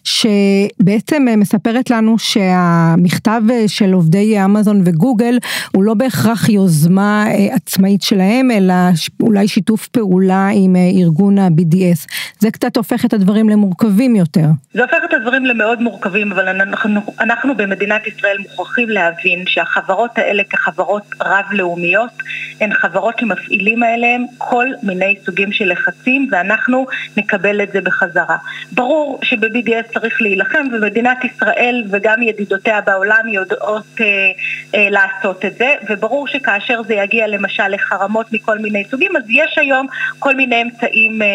שבעצם 0.06 1.26
מספרת 1.38 1.90
לנו 1.90 2.20
שהמכתב 2.20 3.42
של 3.68 3.94
עובדי 3.94 4.46
אמזון 4.46 4.82
וגוגל 4.86 5.38
הוא 5.76 5.84
לא 5.84 5.94
בהכרח 5.94 6.50
יוזמה 6.50 7.26
עצמאית 7.52 8.02
שלהם, 8.02 8.52
אלא 8.52 8.74
אולי 9.22 9.48
שיתוף 9.48 9.88
פעולה 9.88 10.50
עם 10.54 10.76
ארגון 10.76 11.38
ה-BDS. 11.38 12.08
זה 12.40 12.52
קצת 12.52 12.78
הופך 12.78 13.06
את 13.06 13.14
הדברים 13.14 13.50
למורכבים 13.50 14.16
יותר. 14.16 14.46
זה 14.74 14.82
הופך 14.82 14.98
את 15.10 15.14
הדברים 15.14 15.46
למאוד 15.46 15.82
מורכבים, 15.82 16.32
אבל 16.32 16.48
אנחנו, 16.48 17.02
אנחנו 17.20 17.58
במדינת 17.58 18.08
ישראל 18.08 18.38
מוכרחים 18.40 18.90
להבין 18.90 19.44
שהחברות 19.48 20.18
האלה 20.18 20.44
כחברות 20.50 21.04
רב-לאומיות, 21.22 22.12
הן 22.62 22.74
חברות 22.74 23.20
שמפעילים 23.20 23.84
עליהן 23.84 24.26
כל 24.38 24.68
מיני 24.84 25.16
סוגים 25.26 25.52
של 25.52 25.72
לחצים, 25.72 26.28
ואנחנו 26.32 26.86
נקבל 27.18 27.64
את 27.64 27.72
זה 27.72 27.82
בחזרה. 27.82 28.38
ברור 28.72 29.20
שב-BDS 29.24 29.95
צריך 30.00 30.22
להילחם, 30.22 30.68
ומדינת 30.72 31.18
ישראל 31.24 31.84
וגם 31.92 32.22
ידידותיה 32.22 32.82
בעולם 32.82 33.30
יודעות 33.30 33.86
אה, 34.02 34.06
אה, 34.76 34.90
לעשות 34.90 35.46
את 35.46 35.58
זה, 35.58 35.76
וברור 35.90 36.28
שכאשר 36.28 36.84
זה 36.84 36.94
יגיע 36.94 37.28
למשל 37.28 37.68
לחרמות 37.68 38.34
מכל 38.34 38.60
מיני 38.60 38.84
סוגים, 38.92 39.16
אז 39.16 39.24
יש 39.30 39.58
היום 39.58 39.88
כל 40.20 40.36
מיני 40.36 40.62
אמצעים 40.62 41.22
אה, 41.22 41.28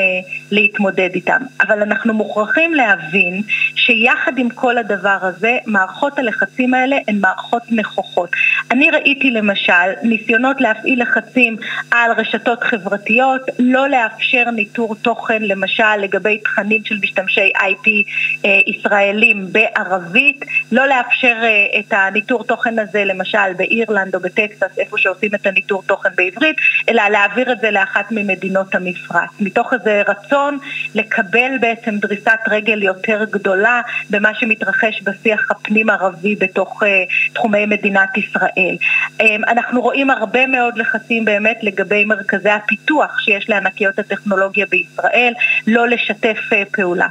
להתמודד 0.50 1.10
איתם. 1.14 1.42
אבל 1.60 1.82
אנחנו 1.82 2.14
מוכרחים 2.14 2.74
להבין 2.74 3.42
שיחד 3.74 4.38
עם 4.38 4.50
כל 4.50 4.78
הדבר 4.78 5.18
הזה, 5.20 5.58
מערכות 5.66 6.18
הלחצים 6.18 6.74
האלה 6.74 6.96
הן 7.08 7.18
מערכות 7.20 7.62
נכוחות. 7.70 8.30
אני 8.70 8.90
ראיתי 8.90 9.30
למשל 9.30 9.90
ניסיונות 10.02 10.60
להפעיל 10.60 11.02
לחצים 11.02 11.56
על 11.90 12.12
רשתות 12.16 12.62
חברתיות, 12.62 13.40
לא 13.58 13.88
לאפשר 13.88 14.50
ניטור 14.50 14.94
תוכן 14.94 15.42
למשל 15.42 15.96
לגבי 16.02 16.38
תכנים 16.38 16.84
של 16.84 16.94
משתמשי 17.02 17.50
IP 17.56 17.88
אה, 18.44 18.49
ישראלים 18.66 19.46
בערבית, 19.52 20.44
לא 20.72 20.86
לאפשר 20.88 21.36
אה, 21.42 21.80
את 21.80 21.92
הניטור 21.92 22.44
תוכן 22.44 22.78
הזה 22.78 23.04
למשל 23.04 23.52
באירלנד 23.56 24.14
או 24.14 24.20
בטקסס, 24.20 24.78
איפה 24.78 24.98
שעושים 24.98 25.34
את 25.34 25.46
הניטור 25.46 25.82
תוכן 25.86 26.08
בעברית, 26.16 26.56
אלא 26.88 27.02
להעביר 27.08 27.52
את 27.52 27.60
זה 27.60 27.70
לאחת 27.70 28.06
ממדינות 28.10 28.74
המפרץ. 28.74 29.30
מתוך 29.40 29.72
איזה 29.72 30.02
רצון 30.08 30.58
לקבל 30.94 31.58
בעצם 31.60 31.96
דריסת 31.98 32.38
רגל 32.48 32.82
יותר 32.82 33.24
גדולה 33.30 33.80
במה 34.10 34.34
שמתרחש 34.34 35.02
בשיח 35.02 35.50
הפנים 35.50 35.90
ערבי 35.90 36.36
בתוך 36.36 36.82
uh, 36.82 36.86
תחומי 37.34 37.66
מדינת 37.66 38.16
ישראל. 38.16 38.76
Um, 39.18 39.24
אנחנו 39.48 39.80
רואים 39.80 40.10
הרבה 40.10 40.46
מאוד 40.46 40.78
לחצים 40.78 41.24
באמת 41.24 41.58
לגבי 41.62 42.04
מרכזי 42.04 42.50
הפיתוח 42.50 43.20
שיש 43.20 43.48
לענקיות 43.48 43.98
הטכנולוגיה 43.98 44.66
בישראל, 44.70 45.32
לא 45.66 45.88
לשתף 45.88 46.38
פעולה. 46.72 47.06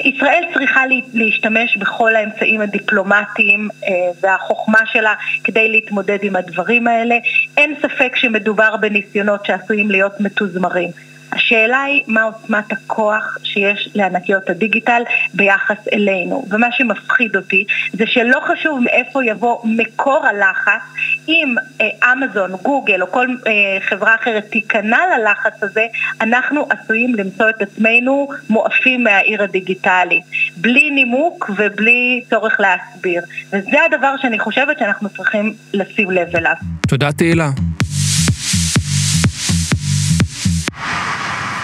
ישראל 0.00 0.44
צריכה 0.54 0.80
להשתמש 1.14 1.76
בכל 1.76 2.16
האמצעים 2.16 2.60
הדיפלומטיים 2.60 3.68
אה, 3.84 3.90
והחוכמה 4.20 4.80
שלה 4.86 5.14
כדי 5.44 5.68
להתמודד 5.68 6.18
עם 6.22 6.36
הדברים 6.36 6.86
האלה. 6.86 7.18
אין 7.56 7.74
ספק 7.82 8.16
שמדובר 8.16 8.76
בניסיונות 8.76 9.46
שעשויים 9.46 9.90
להיות 9.90 10.20
מתוזמרים. 10.20 10.90
השאלה 11.34 11.82
היא 11.82 12.02
מה 12.06 12.22
עוצמת 12.22 12.72
הכוח 12.72 13.38
שיש 13.42 13.88
לענקיות 13.94 14.50
הדיגיטל 14.50 15.02
ביחס 15.34 15.88
אלינו. 15.92 16.44
ומה 16.50 16.66
שמפחיד 16.72 17.36
אותי 17.36 17.64
זה 17.92 18.06
שלא 18.06 18.40
חשוב 18.40 18.80
מאיפה 18.84 19.24
יבוא 19.24 19.58
מקור 19.64 20.26
הלחץ, 20.26 20.82
אם 21.28 21.54
אה, 21.80 22.12
אמזון, 22.12 22.50
גוגל 22.62 23.02
או 23.02 23.12
כל 23.12 23.26
אה, 23.46 23.52
חברה 23.88 24.14
אחרת 24.14 24.44
תיכנע 24.50 24.98
ללחץ 25.18 25.62
הזה, 25.62 25.86
אנחנו 26.20 26.66
עשויים 26.70 27.14
למצוא 27.14 27.50
את 27.50 27.62
עצמנו 27.62 28.28
מואפים 28.50 29.04
מהעיר 29.04 29.42
הדיגיטלית. 29.42 30.22
בלי 30.56 30.90
נימוק 30.90 31.50
ובלי 31.56 32.24
צורך 32.30 32.56
להסביר. 32.60 33.22
וזה 33.48 33.78
הדבר 33.86 34.14
שאני 34.22 34.38
חושבת 34.38 34.78
שאנחנו 34.78 35.08
צריכים 35.08 35.54
לשים 35.74 36.10
לב 36.10 36.36
אליו. 36.36 36.54
תודה 36.88 37.12
תהילה. 37.12 37.50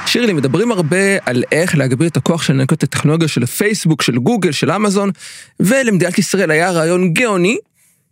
שירלי, 0.07 0.33
מדברים 0.33 0.73
הרבה 0.73 1.17
על 1.27 1.45
איך 1.53 1.79
להגביר 1.79 2.09
את 2.09 2.17
הכוח 2.17 2.43
של 2.43 2.53
ענקות 2.53 2.83
הטכנולוגיה 2.83 3.29
של 3.29 3.47
פייסבוק, 3.47 4.03
של 4.03 4.19
גוגל, 4.19 4.53
של 4.53 4.71
אמזון, 4.71 5.11
ולמדינת 5.61 6.19
ישראל 6.19 6.51
היה 6.51 6.71
רעיון 6.71 7.13
גאוני 7.13 7.59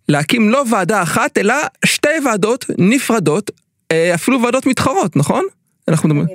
להקים 0.09 0.51
לא 0.51 0.65
ועדה 0.71 1.03
אחת, 1.03 1.39
אלא 1.39 1.55
שתי 1.85 2.09
ועדות 2.25 2.65
נפרדות, 2.79 3.51
אה, 3.93 4.15
אפילו 4.15 4.43
ועדות 4.43 4.67
מתחרות, 4.67 5.17
נכון? 5.17 5.45
אנחנו 5.89 6.09
מדברים. 6.09 6.27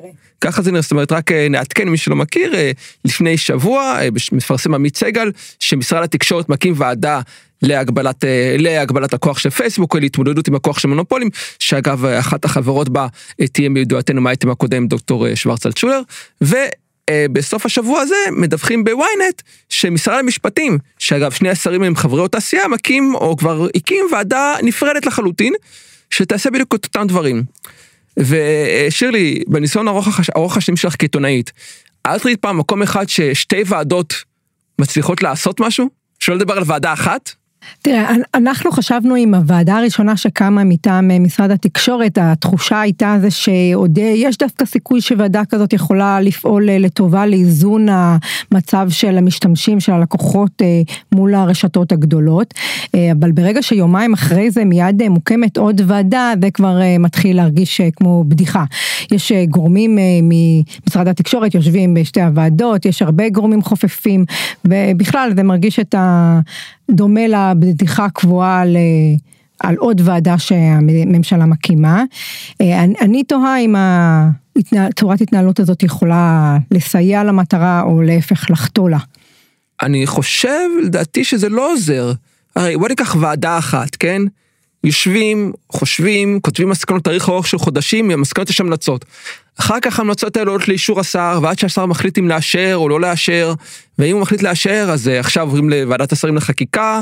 ככה 0.41 0.61
זה 0.61 0.71
נראה, 0.71 0.81
זאת 0.81 0.91
אומרת, 0.91 1.11
רק 1.11 1.31
אה, 1.31 1.47
נעדכן 1.49 1.89
מי 1.89 1.97
שלא 1.97 2.15
מכיר, 2.15 2.55
אה, 2.55 2.71
לפני 3.05 3.37
שבוע 3.37 3.99
מפרסם 4.31 4.73
עמית 4.73 4.97
סגל, 4.97 5.31
שמשרד 5.59 6.03
התקשורת 6.03 6.49
מקים 6.49 6.73
ועדה 6.77 7.21
להגבלת, 7.61 8.23
להגבלת 8.57 9.13
הכוח 9.13 9.37
של 9.37 9.49
פייסבוק, 9.49 9.95
להתמודדות 9.95 10.47
עם 10.47 10.55
הכוח 10.55 10.79
של 10.79 10.87
מונופולים, 10.87 11.29
שאגב, 11.59 12.05
אחת 12.05 12.45
החברות 12.45 12.89
בה 12.89 13.07
תהיה 13.51 13.69
מידועתנו 13.69 14.21
מהאייטם 14.21 14.49
הקודם, 14.49 14.87
דוקטור 14.87 15.35
שוורצל 15.35 15.71
צ'ולר, 15.71 16.01
ו... 16.43 16.55
אה, 16.55 16.65
בסוף 17.11 17.65
השבוע 17.65 18.01
הזה 18.01 18.15
מדווחים 18.31 18.83
בוויינט 18.83 19.41
שמשרד 19.69 20.19
המשפטים, 20.19 20.77
שאגב 20.97 21.31
שני 21.31 21.49
השרים 21.49 21.83
הם 21.83 21.95
חברי 21.95 22.19
אותה 22.19 22.39
סיעה, 22.39 22.67
מקים 22.67 23.15
או 23.15 23.37
כבר 23.37 23.67
הקים 23.75 24.05
ועדה 24.11 24.53
נפרדת 24.63 25.05
לחלוטין, 25.05 25.53
שתעשה 26.09 26.49
בדיוק 26.49 26.75
את 26.75 26.85
אותם 26.85 27.07
דברים. 27.07 27.43
ושירלי, 28.17 29.43
בניסיון 29.47 29.87
ארוך 30.35 30.57
השנים 30.57 30.77
שלך 30.77 30.95
כעיתונאית, 30.99 31.51
את 32.01 32.25
ראית 32.25 32.39
פעם 32.39 32.57
מקום 32.57 32.81
אחד 32.81 33.09
ששתי 33.09 33.63
ועדות 33.65 34.13
מצליחות 34.79 35.23
לעשות 35.23 35.59
משהו? 35.59 35.89
שלא 36.19 36.35
לדבר 36.35 36.57
על 36.57 36.63
ועדה 36.65 36.93
אחת? 36.93 37.31
תראה, 37.81 38.15
אנחנו 38.35 38.71
חשבנו 38.71 39.15
עם 39.15 39.33
הוועדה 39.33 39.77
הראשונה 39.77 40.17
שקמה 40.17 40.63
מטעם 40.63 41.11
אה, 41.11 41.19
משרד 41.19 41.51
התקשורת, 41.51 42.17
התחושה 42.21 42.81
הייתה 42.81 43.17
זה 43.21 43.31
שעוד 43.31 43.99
אה, 43.99 44.03
יש 44.03 44.37
דווקא 44.37 44.65
סיכוי 44.65 45.01
שוועדה 45.01 45.41
כזאת 45.49 45.73
יכולה 45.73 46.21
לפעול 46.21 46.69
אה, 46.69 46.77
לטובה 46.77 47.25
לאיזון 47.25 47.85
המצב 47.89 48.87
של 48.89 49.17
המשתמשים, 49.17 49.79
של 49.79 49.91
הלקוחות 49.91 50.61
מול 51.11 51.35
הרשתות 51.35 51.91
הגדולות, 51.91 52.53
אבל 53.11 53.31
ברגע 53.31 53.61
שיומיים 53.61 54.13
אחרי 54.13 54.51
זה 54.51 54.65
מיד 54.65 55.09
מוקמת 55.09 55.57
עוד 55.57 55.81
ועדה, 55.87 56.33
זה 56.41 56.51
כבר 56.51 56.79
מתחיל 56.99 57.37
להרגיש 57.37 57.81
כמו 57.95 58.23
בדיחה. 58.27 58.63
יש 59.11 59.31
גורמים 59.49 59.97
ממשרד 60.21 61.07
התקשורת 61.07 61.55
יושבים 61.55 61.93
בשתי 61.93 62.21
הוועדות, 62.21 62.85
יש 62.85 63.01
הרבה 63.01 63.29
גורמים 63.29 63.61
חופפים, 63.61 64.25
ובכלל 64.65 65.31
זה 65.35 65.43
מרגיש 65.43 65.79
את 65.79 65.95
ה... 65.95 66.39
דומה 66.91 67.21
לבדיחה 67.27 68.05
הקבועה 68.05 68.61
על, 68.61 68.77
על 69.59 69.75
עוד 69.75 70.01
ועדה 70.03 70.37
שהממשלה 70.37 71.45
מקימה. 71.45 72.03
אה, 72.61 72.83
אני, 72.83 72.93
אני 73.01 73.23
תוהה 73.23 73.57
אם 73.59 73.75
צורת 74.95 75.21
התנהלות 75.21 75.59
הזאת 75.59 75.83
יכולה 75.83 76.57
לסייע 76.71 77.23
למטרה 77.23 77.81
או 77.81 78.01
להפך 78.01 78.49
לחטוא 78.49 78.89
לה. 78.89 78.99
אני 79.81 80.07
חושב, 80.07 80.69
לדעתי, 80.83 81.23
שזה 81.23 81.49
לא 81.49 81.73
עוזר. 81.73 82.11
הרי 82.55 82.77
בוא 82.77 82.89
ניקח 82.89 83.15
ועדה 83.19 83.57
אחת, 83.57 83.95
כן? 83.95 84.21
יושבים, 84.83 85.51
חושבים, 85.69 86.39
כותבים 86.41 86.69
מסקנות 86.69 87.03
תאריך 87.03 87.29
ארוך 87.29 87.47
של 87.47 87.57
חודשים, 87.57 88.07
מהמסקנות 88.07 88.49
יש 88.49 88.61
המלצות. 88.61 89.05
אחר 89.59 89.79
כך 89.81 89.99
ההמלצות 89.99 90.37
האלה 90.37 90.51
עולות 90.51 90.67
לאישור 90.67 90.99
השר, 90.99 91.39
ועד 91.41 91.59
שהשר 91.59 91.85
מחליט 91.85 92.17
אם 92.17 92.27
לאשר 92.27 92.73
או 92.75 92.89
לא 92.89 93.01
לאשר, 93.01 93.53
ואם 93.99 94.13
הוא 94.13 94.21
מחליט 94.21 94.41
לאשר, 94.41 94.89
אז 94.91 95.07
אה, 95.07 95.19
עכשיו 95.19 95.43
עוברים 95.43 95.69
לוועדת 95.69 96.11
השרים 96.11 96.35
לחקיקה, 96.35 97.01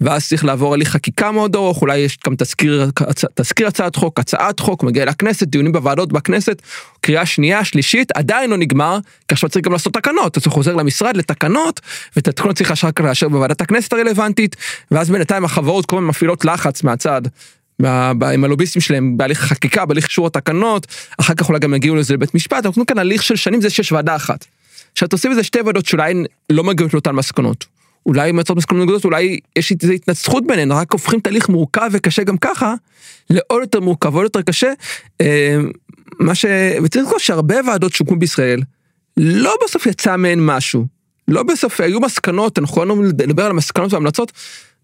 ואז 0.00 0.28
צריך 0.28 0.44
לעבור 0.44 0.74
הליך 0.74 0.88
חקיקה 0.88 1.30
מאוד 1.30 1.54
ארוך, 1.54 1.82
אולי 1.82 1.98
יש 1.98 2.18
גם 2.26 2.34
תזכיר, 2.38 2.90
תזכיר 3.34 3.66
הצעת 3.66 3.96
חוק, 3.96 4.20
הצעת 4.20 4.60
חוק, 4.60 4.82
מגיע 4.82 5.04
לכנסת, 5.04 5.46
דיונים 5.46 5.72
בוועדות 5.72 6.12
בכנסת, 6.12 6.62
קריאה 7.00 7.26
שנייה, 7.26 7.64
שלישית, 7.64 8.12
עדיין 8.16 8.50
לא 8.50 8.56
נגמר, 8.56 8.98
כי 9.28 9.34
עכשיו 9.34 9.48
צריך 9.48 9.64
גם 9.64 9.72
לעשות 9.72 9.94
תקנות, 9.94 10.36
אז 10.36 10.46
הוא 10.46 10.52
חוזר 10.52 10.74
למשרד 10.74 11.16
לתקנות, 11.16 11.80
ואת 12.16 12.28
התקנות 12.28 12.56
צריך 12.56 12.84
לאשר 13.00 13.28
בוועדת 13.28 13.60
הכנסת 13.60 13.92
הרלוונטית, 13.92 14.56
ואז 14.90 15.10
בינתיים 15.10 15.44
החברות 15.44 15.86
כל 15.86 15.96
הזמן 15.96 16.08
מפעילות 16.08 16.44
לחץ 16.44 16.82
מהצד. 16.82 17.22
עם 18.34 18.44
הלוביסטים 18.44 18.82
שלהם 18.82 19.16
בהליך 19.16 19.40
חקיקה, 19.40 19.84
בהליך 19.86 20.06
אישור 20.06 20.26
התקנות, 20.26 20.86
אחר 21.20 21.34
כך 21.34 21.48
אולי 21.48 21.58
גם 21.58 21.74
יגיעו 21.74 21.96
לזה 21.96 22.14
לבית 22.14 22.34
משפט, 22.34 22.66
אנחנו 22.66 22.86
כאן 22.86 22.98
הליך 22.98 23.22
של 23.22 23.36
שנים 23.36 23.60
זה 23.60 23.70
שיש 23.70 23.92
ועדה 23.92 24.16
אחת. 24.16 24.44
כשאת 24.94 25.12
עושים 25.12 25.30
בזה 25.30 25.42
שתי 25.42 25.60
ועדות 25.60 25.86
שאולי 25.86 26.14
לא 26.50 26.64
מגיעות 26.64 26.94
לאותן 26.94 27.10
מסקנות. 27.10 27.66
אולי 28.06 28.32
מייצרות 28.32 28.58
מסקנות 28.58 28.82
גדולות, 28.82 29.04
אולי 29.04 29.38
יש 29.56 29.72
איזו 29.82 29.92
התנצחות 29.92 30.46
ביניהן, 30.46 30.72
רק 30.72 30.92
הופכים 30.92 31.20
תהליך 31.20 31.48
מורכב 31.48 31.88
וקשה 31.92 32.22
גם 32.22 32.36
ככה, 32.38 32.74
לעוד 33.30 33.60
יותר 33.60 33.80
מורכב, 33.80 34.14
עוד 34.14 34.22
יותר 34.24 34.42
קשה. 34.42 34.72
אה, 35.20 35.56
מה 36.20 36.34
ש... 36.34 36.44
וצריך 36.82 37.04
לזכור 37.04 37.18
שהרבה 37.18 37.56
ועדות 37.66 37.92
שהוקמו 37.92 38.18
בישראל, 38.18 38.62
לא 39.16 39.54
בסוף 39.64 39.86
יצא 39.86 40.16
מהן 40.16 40.38
משהו. 40.46 40.86
לא 41.28 41.42
בסוף, 41.42 41.80
היו 41.80 42.00
מסקנות, 42.00 42.58
אנחנו 42.58 42.72
יכולנו 42.72 43.02
לדבר 43.02 43.44
על 43.44 43.50
המסקנות 43.50 43.92
וההמלצות, 43.92 44.32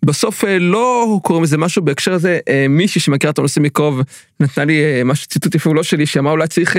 בסוף 0.05 0.45
אה, 0.45 0.59
לא 0.59 1.19
קוראים 1.23 1.45
לזה 1.45 1.59
משהו 1.59 1.83
בהקשר 1.83 2.12
הזה, 2.12 2.38
אה, 2.49 2.67
מישהי 2.69 3.00
שמכירה 3.00 3.31
את 3.31 3.38
הנושא 3.38 3.61
מקרוב 3.61 4.00
נתנה 4.41 4.65
לי 4.65 4.85
אה, 4.85 5.05
משהו 5.05 5.29
ציטוט 5.29 5.55
יפה 5.55 5.75
לא 5.75 5.83
שלי, 5.83 6.07
שאמרה 6.07 6.33
אולי 6.33 6.49
צריך 6.49 6.76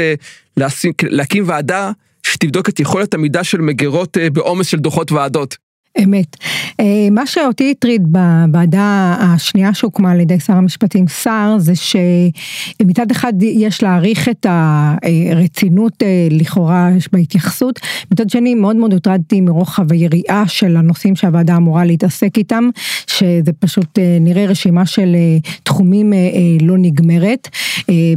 להקים 1.03 1.43
ועדה 1.47 1.91
שתבדוק 2.23 2.69
את 2.69 2.79
יכולת 2.79 3.13
המידה 3.13 3.43
של 3.43 3.61
מגירות 3.61 4.17
בעומס 4.33 4.67
של 4.67 4.77
דוחות 4.77 5.11
ועדות. 5.11 5.66
אמת. 6.03 6.37
אה, 6.79 7.07
מה 7.11 7.25
שאותי 7.25 7.71
הטריד 7.71 8.03
בוועדה 8.07 9.15
השנייה 9.19 9.73
שהוקמה 9.73 10.11
על 10.11 10.19
ידי 10.19 10.39
שר 10.39 10.53
המשפטים 10.53 11.07
סער 11.07 11.57
זה 11.59 11.73
שמצד 11.75 13.11
אחד 13.11 13.33
יש 13.41 13.83
להעריך 13.83 14.29
את 14.29 14.45
הרצינות 14.49 16.03
אה, 16.03 16.27
לכאורה 16.31 16.89
בהתייחסות, 17.11 17.79
מצד 18.11 18.29
שני 18.29 18.55
מאוד 18.55 18.75
מאוד 18.75 18.93
הוטרדתי 18.93 19.41
מרוחב 19.41 19.91
היריעה 19.91 20.47
של 20.47 20.77
הנושאים 20.77 21.15
שהוועדה 21.15 21.55
אמורה 21.55 21.85
להתעסק 21.85 22.37
איתם, 22.37 22.69
שזה 23.07 23.51
פשוט 23.59 23.99
אה, 23.99 24.17
נראה 24.21 24.45
רשימה 24.45 24.85
של 24.85 25.15
תחומים 25.63 26.13
לא 26.61 26.77
נגמרת. 26.77 27.49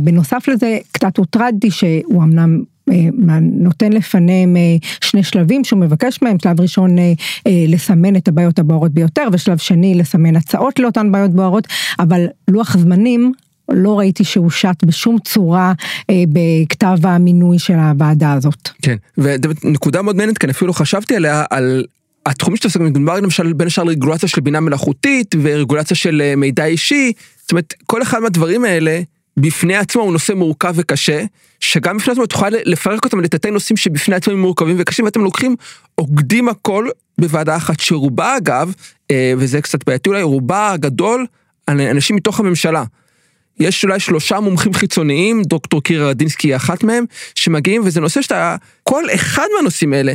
בנוסף 0.00 0.48
לזה 0.48 0.78
קצת 0.92 1.16
הוטרדתי 1.16 1.70
שהוא 1.70 2.22
אמנם 2.22 2.62
נותן 3.40 3.92
לפניהם 3.92 4.56
אה, 4.56 4.76
שני 5.00 5.22
שלבים 5.22 5.64
שהוא 5.64 5.80
מבקש 5.80 6.22
מהם, 6.22 6.36
שלב 6.42 6.60
ראשון 6.60 6.98
אה, 6.98 7.12
לסמן 7.46 8.16
את 8.16 8.28
הבעיות 8.28 8.58
הבוערות 8.58 8.92
ביותר 8.92 9.28
ושלב 9.32 9.58
שני 9.58 9.94
לסמן 9.94 10.36
הצעות 10.36 10.78
לאותן 10.78 11.12
בעיות 11.12 11.30
בוערות, 11.30 11.66
אבל 11.98 12.26
לוח 12.48 12.76
זמנים 12.76 13.32
לא 13.68 13.98
ראיתי 13.98 14.24
שהוא 14.24 14.50
שט 14.50 14.84
בשום 14.84 15.18
צורה 15.24 15.72
אה, 16.10 16.22
בכתב 16.28 16.98
המינוי 17.02 17.58
של 17.58 17.74
הוועדה 17.74 18.32
הזאת. 18.32 18.68
כן, 18.82 18.96
ונקודה 19.18 20.02
מאוד 20.02 20.16
מעניינת, 20.16 20.38
כי 20.38 20.46
אני 20.46 20.52
אפילו 20.52 20.72
חשבתי 20.72 21.16
עליה, 21.16 21.44
על 21.50 21.84
התחומים 22.26 22.56
שאתה 22.56 22.68
עושה, 22.68 22.78
מדובר 22.78 23.20
למשל 23.20 23.52
בין 23.52 23.66
השאר 23.66 23.84
רגולציה 23.84 24.28
של 24.28 24.40
בינה 24.40 24.60
מלאכותית 24.60 25.34
ורגולציה 25.42 25.96
של 25.96 26.22
מידע 26.36 26.64
אישי, 26.64 27.12
זאת 27.42 27.50
אומרת, 27.52 27.74
כל 27.86 28.02
אחד 28.02 28.18
מהדברים 28.18 28.64
האלה 28.64 29.00
בפני 29.40 29.76
עצמו 29.76 30.02
הוא 30.02 30.12
נושא 30.12 30.32
מורכב 30.32 30.72
וקשה, 30.76 31.24
שגם 31.60 31.96
בפני 31.96 32.12
עצמו 32.12 32.24
את 32.24 32.32
יכולה 32.32 32.58
לפרק 32.64 33.04
אותם 33.04 33.20
לתתי 33.20 33.50
נושאים 33.50 33.76
שבפני 33.76 34.14
עצמם 34.14 34.34
הם 34.34 34.40
מורכבים 34.40 34.76
וקשים, 34.78 35.04
ואתם 35.04 35.20
לוקחים, 35.20 35.56
עוקדים 35.94 36.48
הכל 36.48 36.88
בוועדה 37.18 37.56
אחת, 37.56 37.80
שרובה 37.80 38.36
אגב, 38.36 38.72
אה, 39.10 39.32
וזה 39.38 39.62
קצת 39.62 39.84
בעייתי 39.84 40.08
אולי, 40.08 40.22
רובה 40.22 40.70
הגדול, 40.72 41.26
אנשים 41.68 42.16
מתוך 42.16 42.40
הממשלה. 42.40 42.84
יש 43.60 43.84
אולי 43.84 44.00
שלושה 44.00 44.40
מומחים 44.40 44.74
חיצוניים, 44.74 45.42
דוקטור 45.42 45.82
קירה 45.82 46.08
רדינסקי 46.08 46.48
היא 46.48 46.56
אחת 46.56 46.82
מהם, 46.82 47.04
שמגיעים, 47.34 47.82
וזה 47.84 48.00
נושא 48.00 48.22
שאתה, 48.22 48.56
כל 48.82 49.04
אחד 49.14 49.46
מהנושאים 49.56 49.92
האלה, 49.92 50.12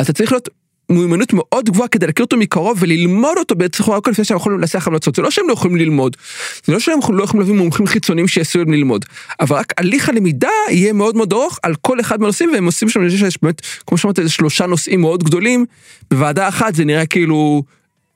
אתה 0.00 0.12
צריך 0.12 0.32
להיות 0.32 0.48
מיומנות 0.92 1.32
מאוד 1.32 1.70
גבוהה 1.70 1.88
כדי 1.88 2.06
להכיר 2.06 2.24
אותו 2.24 2.36
מקרוב 2.36 2.78
וללמוד 2.80 3.38
אותו 3.38 3.54
בצורה 3.54 3.98
הכל 3.98 4.10
לפני 4.10 4.24
שהם 4.24 4.36
יכולים 4.36 4.58
לנסח 4.58 4.88
המלצות. 4.88 5.14
זה 5.14 5.22
לא 5.22 5.30
שהם 5.30 5.48
לא 5.48 5.52
יכולים 5.52 5.76
ללמוד, 5.76 6.16
זה 6.64 6.72
לא 6.72 6.80
שהם 6.80 6.98
לא 7.10 7.24
יכולים 7.24 7.40
להביא 7.40 7.54
מומחים 7.54 7.86
חיצוניים 7.86 8.28
שיעשו 8.28 8.58
להם 8.58 8.72
ללמוד, 8.72 9.04
אבל 9.40 9.56
רק 9.56 9.72
הליך 9.78 10.08
הלמידה 10.08 10.48
יהיה 10.70 10.92
מאוד 10.92 11.16
מאוד 11.16 11.32
ארוך 11.32 11.58
על 11.62 11.74
כל 11.80 12.00
אחד 12.00 12.20
מהנושאים, 12.20 12.50
והם 12.52 12.64
עושים 12.64 12.88
שם, 12.88 13.06
יש 13.06 13.38
באמת, 13.42 13.62
כמו 13.86 13.98
שאמרת, 13.98 14.18
איזה 14.18 14.30
שלושה 14.30 14.66
נושאים 14.66 15.00
מאוד 15.00 15.24
גדולים, 15.24 15.66
בוועדה 16.10 16.48
אחת 16.48 16.74
זה 16.74 16.84
נראה 16.84 17.06
כאילו, 17.06 17.62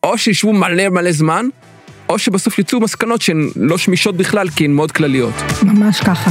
או 0.03 0.19
שישבו 0.19 0.53
מלא 0.53 0.89
מלא 0.89 1.13
זמן, 1.13 1.49
או 2.09 2.19
שבסוף 2.19 2.59
יצאו 2.59 2.81
מסקנות 2.81 3.23
שהן 3.23 3.51
לא 3.57 3.79
שמישות 3.79 4.17
בכלל, 4.17 4.49
כי 4.49 4.65
הן 4.65 4.73
מאוד 4.73 4.93
כלליות. 4.93 5.35
ממש 5.63 6.01
ככה. 6.01 6.31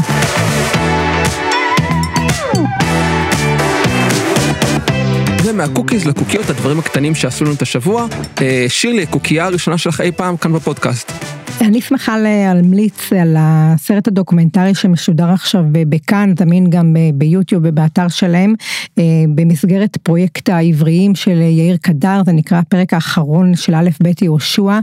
מהקוקיז 5.56 6.08
לקוקיות, 6.08 6.50
הדברים 6.50 6.80
הקטנים 6.80 7.16
שעשו 7.16 7.46
לנו 7.46 7.54
את 7.54 7.62
השבוע. 7.62 8.08
אה, 8.42 8.66
שירלי, 8.68 9.04
הקוקייה 9.04 9.46
הראשונה 9.46 9.78
שלך 9.78 10.02
אי 10.02 10.12
פעם 10.12 10.38
כאן 10.38 10.54
בפודקאסט. 10.54 11.35
אני 11.62 11.82
שמחה 11.82 12.18
להמליץ 12.18 13.14
על 13.14 13.36
הסרט 13.40 14.08
הדוקומנטרי 14.08 14.76
שמשודר 14.76 15.30
עכשיו 15.30 15.64
בכאן, 15.72 16.34
זמין 16.40 16.70
גם 16.70 16.96
ביוטיוב 17.14 17.64
ובאתר 17.66 18.08
שלהם, 18.08 18.54
אה, 18.98 19.04
במסגרת 19.36 19.98
פרויקט 19.98 20.50
העבריים 20.50 21.16
של 21.16 21.42
יאיר 21.42 21.78
קדר, 21.78 22.22
זה 22.26 22.32
נקרא 22.32 22.58
הפרק 22.58 22.94
האחרון 22.94 23.56
של 23.56 23.76
א' 23.76 23.90
ב' 24.04 24.24
יהושע. 24.24 24.80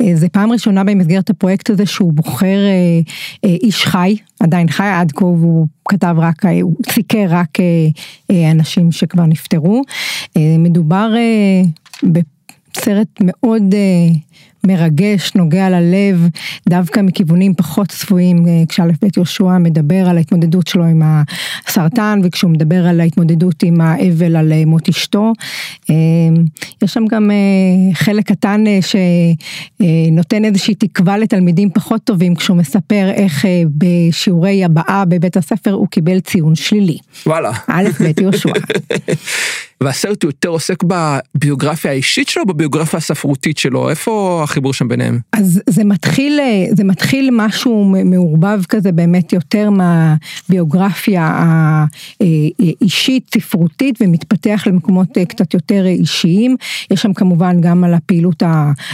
אה, 0.00 0.10
זה 0.14 0.28
פעם 0.28 0.52
ראשונה 0.52 0.84
במסגרת 0.84 1.30
הפרויקט 1.30 1.70
הזה 1.70 1.86
שהוא 1.86 2.12
בוחר 2.12 2.58
איש 3.44 3.86
חי, 3.86 4.16
עדיין 4.40 4.68
חי 4.68 4.88
עד 4.94 5.12
כה 5.12 5.24
והוא 5.24 5.66
כתב 5.88 6.14
רק, 6.18 6.44
הוא 6.62 6.74
סיקר 6.90 7.26
רק 7.28 7.58
אנשים 8.30 8.92
שכבר 8.92 9.26
נפטרו. 9.26 9.82
מדובר 10.38 11.14
סרט 12.74 13.08
מאוד 13.20 13.74
מרגש, 14.66 15.34
נוגע 15.34 15.70
ללב, 15.70 16.28
דווקא 16.68 17.00
מכיוונים 17.00 17.54
פחות 17.54 17.88
צפויים, 17.88 18.36
uh, 18.36 18.48
כשא' 18.68 18.82
ב' 19.02 19.06
יהושע 19.16 19.58
מדבר 19.58 20.08
על 20.08 20.16
ההתמודדות 20.16 20.66
שלו 20.66 20.84
עם 20.84 21.02
הסרטן, 21.04 22.20
וכשהוא 22.24 22.50
מדבר 22.50 22.86
על 22.86 23.00
ההתמודדות 23.00 23.62
עם 23.62 23.80
האבל 23.80 24.36
על 24.36 24.52
uh, 24.52 24.66
מות 24.66 24.88
אשתו. 24.88 25.32
Uh, 25.82 25.90
יש 26.82 26.92
שם 26.92 27.04
גם 27.10 27.30
חלק 27.92 28.28
קטן 28.32 28.64
שנותן 28.80 30.44
איזושהי 30.44 30.74
תקווה 30.74 31.18
לתלמידים 31.18 31.70
פחות 31.70 32.04
טובים, 32.04 32.34
כשהוא 32.34 32.56
מספר 32.56 33.10
איך 33.14 33.44
בשיעורי 33.78 34.64
הבאה 34.64 35.04
בבית 35.04 35.36
הספר 35.36 35.72
הוא 35.72 35.88
קיבל 35.88 36.20
ציון 36.20 36.54
שלילי. 36.54 36.98
וואלה. 37.26 37.52
א' 37.68 37.88
ב' 38.00 38.20
יהושע. 38.20 38.52
והסרט 39.80 40.24
יותר 40.24 40.48
עוסק 40.48 40.82
בביוגרפיה 40.82 41.90
האישית 41.90 42.28
שלו, 42.28 42.46
בביוגרפיה 42.46 42.96
הספרותית 42.96 43.58
שלו, 43.58 43.90
איפה 43.90 44.42
החיבור 44.48 44.72
שם 44.72 44.88
ביניהם? 44.88 45.18
אז 45.32 45.60
זה 45.68 45.84
מתחיל, 45.84 46.40
זה 46.76 46.84
מתחיל 46.84 47.30
משהו 47.32 47.94
מעורבב 48.04 48.62
כזה 48.68 48.92
באמת 48.92 49.32
יותר 49.32 49.70
מהביוגרפיה 49.70 51.44
האישית, 52.20 53.30
ספרותית, 53.34 53.98
ומתפתח 54.00 54.62
למקומות 54.66 55.18
קצת 55.28 55.54
יותר 55.54 55.86
אישיים. 55.86 56.56
יש 56.90 57.02
שם 57.02 57.12
כמובן 57.12 57.60
גם 57.60 57.84
על 57.84 57.94
הפעילות 57.94 58.42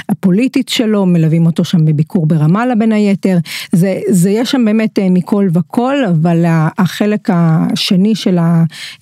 הפוליטית 0.09 0.69
שלו, 0.69 1.07
מלווים 1.07 1.47
אותו 1.47 1.65
שם 1.65 1.85
בביקור 1.85 2.27
ברמאללה 2.27 2.75
בין 2.75 2.93
היתר. 2.93 3.39
זה, 3.73 4.01
זה 4.09 4.31
יש 4.31 4.51
שם 4.51 4.65
באמת 4.65 4.99
מכל 5.11 5.49
וכל, 5.55 5.97
אבל 6.09 6.45
החלק 6.79 7.29
השני 7.33 8.15
של 8.15 8.39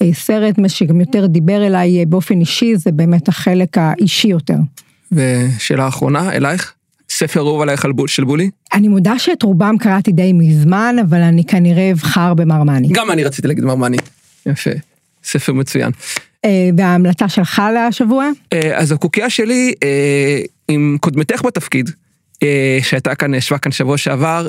הסרט, 0.01 0.59
מה 0.59 0.69
שגם 0.69 1.01
יותר 1.01 1.27
דיבר 1.27 1.67
אליי 1.67 2.07
באופן 2.07 2.41
אישי, 2.41 2.77
זה 2.77 2.93
באמת 2.93 3.29
החלק 3.29 3.79
האישי 3.79 4.29
יותר. 4.29 4.57
ושאלה 5.12 5.88
אחרונה, 5.88 6.33
אלייך? 6.33 6.72
ספר 7.11 7.40
אהוב 7.40 7.62
עלייך 7.62 7.87
של 8.07 8.25
בולי? 8.25 8.51
אני 8.75 8.88
מודה 8.88 9.18
שאת 9.18 9.42
רובם 9.42 9.75
קראתי 9.81 10.12
די 10.12 10.33
מזמן, 10.33 10.96
אבל 11.09 11.20
אני 11.20 11.44
כנראה 11.44 11.90
אבחר 11.92 12.35
במרמני. 12.35 12.88
גם 12.92 13.11
אני 13.11 13.25
רציתי 13.25 13.48
להגיד 13.48 13.64
מרמני. 13.64 13.96
יפה, 14.46 14.70
ספר 15.25 15.53
מצוין. 15.53 15.90
וההמלצה 16.79 17.29
שלך 17.29 17.62
לשבוע? 17.88 18.31
אז 18.75 18.92
הקוקייה 18.92 19.31
שלי, 19.31 19.72
עם 20.68 20.96
קודמתך 21.01 21.42
בתפקיד, 21.44 21.90
שהייתה 22.83 23.14
כאן, 23.14 23.35
ישבה 23.35 23.59
כאן 23.59 23.72
שבוע 23.72 23.98
שעבר, 23.98 24.46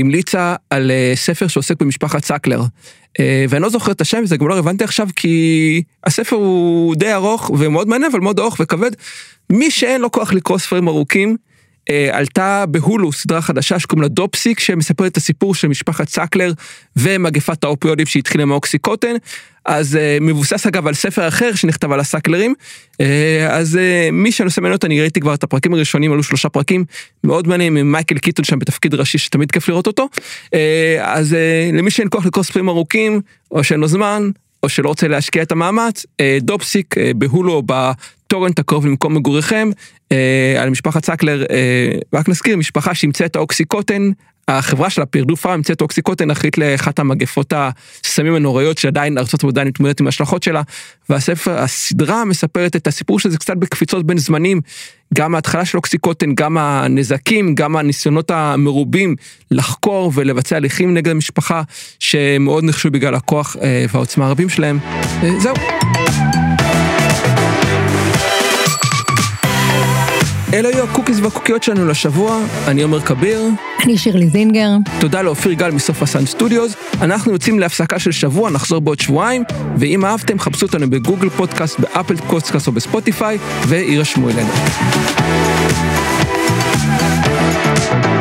המליצה 0.00 0.54
על 0.70 0.90
ספר 1.14 1.46
שעוסק 1.46 1.80
במשפחת 1.80 2.24
סקלר. 2.24 2.62
ואני 3.48 3.62
לא 3.62 3.68
זוכר 3.68 3.92
את 3.92 4.00
השם, 4.00 4.26
זה 4.26 4.36
גם 4.36 4.48
לא 4.48 4.58
הבנתי 4.58 4.84
עכשיו, 4.84 5.08
כי 5.16 5.82
הספר 6.04 6.36
הוא 6.36 6.94
די 6.94 7.12
ארוך 7.12 7.50
ומאוד 7.58 7.88
מעניין, 7.88 8.10
אבל 8.10 8.20
מאוד 8.20 8.38
ארוך 8.40 8.56
וכבד. 8.60 8.90
מי 9.50 9.70
שאין 9.70 10.00
לו 10.00 10.12
כוח 10.12 10.32
לקרוא 10.32 10.58
ספרים 10.58 10.88
ארוכים, 10.88 11.36
עלתה 12.12 12.64
בהולו 12.68 13.12
סדרה 13.12 13.42
חדשה 13.42 13.78
שקוראים 13.78 14.02
לה 14.02 14.08
דופסיק, 14.08 14.60
שמספרת 14.60 15.12
את 15.12 15.16
הסיפור 15.16 15.54
של 15.54 15.68
משפחת 15.68 16.08
סקלר 16.08 16.52
ומגפת 16.96 17.64
האופיודים 17.64 18.06
שהתחילה 18.06 18.42
עם 18.42 18.52
האוקסיקוטן. 18.52 19.14
אז 19.64 19.98
מבוסס 20.20 20.66
אגב 20.66 20.86
על 20.86 20.94
ספר 20.94 21.28
אחר 21.28 21.54
שנכתב 21.54 21.92
על 21.92 22.00
הסקלרים. 22.00 22.54
אז 23.50 23.78
מי 24.12 24.32
שנושא 24.32 24.60
מעניין 24.60 24.76
אותה, 24.76 24.86
אני 24.86 25.00
ראיתי 25.00 25.20
כבר 25.20 25.34
את 25.34 25.44
הפרקים 25.44 25.74
הראשונים, 25.74 26.12
עלו 26.12 26.22
שלושה 26.22 26.48
פרקים 26.48 26.84
מאוד 27.24 27.48
מעניינים 27.48 27.76
עם 27.76 27.92
מייקל 27.92 28.18
קיטון 28.18 28.44
שם 28.44 28.58
בתפקיד 28.58 28.94
ראשי 28.94 29.18
שתמיד 29.18 29.52
כיף 29.52 29.68
לראות 29.68 29.86
אותו. 29.86 30.08
אז 31.02 31.36
למי 31.72 31.90
שאין 31.90 32.08
כוח 32.10 32.26
לקרוא 32.26 32.44
ספרים 32.44 32.68
ארוכים, 32.68 33.20
או 33.50 33.64
שאין 33.64 33.80
לו 33.80 33.88
זמן, 33.88 34.30
או 34.62 34.68
שלא 34.68 34.88
רוצה 34.88 35.08
להשקיע 35.08 35.42
את 35.42 35.52
המאמץ, 35.52 36.06
דופסיק 36.40 36.94
בהולו 37.16 37.49
או 37.49 37.62
בטורנט 37.66 38.58
הקרוב 38.58 38.86
למקום 38.86 39.14
מגוריכם, 39.14 39.70
על 40.58 40.70
משפחת 40.70 41.04
סקלר, 41.04 41.44
רק 42.14 42.28
נזכיר, 42.28 42.56
משפחה 42.56 42.94
שהמצאה 42.94 43.26
את 43.26 43.36
האוקסיקוטן, 43.36 44.10
החברה 44.48 44.90
של 44.90 45.02
הפרדו 45.02 45.36
פארם 45.36 45.54
המצאה 45.54 45.74
את 45.74 45.80
האוקסיקוטן 45.80 46.30
אחרית 46.30 46.58
לאחת 46.58 46.98
המגפות 46.98 47.52
הסמים 47.56 48.34
הנוראיות 48.34 48.78
שעדיין 48.78 49.18
ארצות 49.18 49.44
עדיין 49.44 49.68
מתמודדת 49.68 50.00
עם 50.00 50.06
ההשלכות 50.06 50.42
שלה, 50.42 50.62
והספר, 51.08 51.58
הסדרה 51.58 52.24
מספרת 52.24 52.76
את 52.76 52.86
הסיפור 52.86 53.20
של 53.20 53.30
זה 53.30 53.38
קצת 53.38 53.56
בקפיצות 53.56 54.06
בין 54.06 54.18
זמנים, 54.18 54.60
גם 55.14 55.34
ההתחלה 55.34 55.64
של 55.64 55.78
אוקסיקוטן, 55.78 56.34
גם 56.34 56.58
הנזקים, 56.58 57.54
גם 57.54 57.76
הניסיונות 57.76 58.30
המרובים 58.30 59.16
לחקור 59.50 60.12
ולבצע 60.14 60.56
הליכים 60.56 60.94
נגד 60.94 61.10
המשפחה, 61.10 61.62
שמאוד 61.98 62.64
נחשו 62.64 62.90
בגלל 62.90 63.14
הכוח 63.14 63.56
והעוצמה 63.92 64.26
הרבים 64.26 64.48
שלהם. 64.48 64.78
זהו. 65.38 65.54
אלה 70.54 70.68
היו 70.68 70.84
הקוקיז 70.84 71.18
והקוקיות 71.20 71.62
שלנו 71.62 71.86
לשבוע, 71.86 72.40
אני 72.68 72.82
עומר 72.82 73.00
כביר. 73.00 73.42
אני 73.84 73.98
שירלי 73.98 74.28
זינגר. 74.28 74.70
תודה 75.00 75.22
לאופיר 75.22 75.52
גל 75.52 75.70
מסוף 75.70 76.02
הסאן 76.02 76.26
studios. 76.26 76.74
אנחנו 77.00 77.32
יוצאים 77.32 77.58
להפסקה 77.58 77.98
של 77.98 78.12
שבוע, 78.12 78.50
נחזור 78.50 78.80
בעוד 78.80 79.00
שבועיים, 79.00 79.44
ואם 79.76 80.04
אהבתם, 80.04 80.38
חפשו 80.38 80.66
אותנו 80.66 80.90
בגוגל 80.90 81.28
פודקאסט, 81.28 81.80
באפל 81.80 82.16
פודקאסט 82.16 82.66
או 82.66 82.72
בספוטיפיי, 82.72 83.38
והירשמו 83.66 84.30
אלינו. 84.30 84.50
thank 87.90 88.06
you 88.06 88.17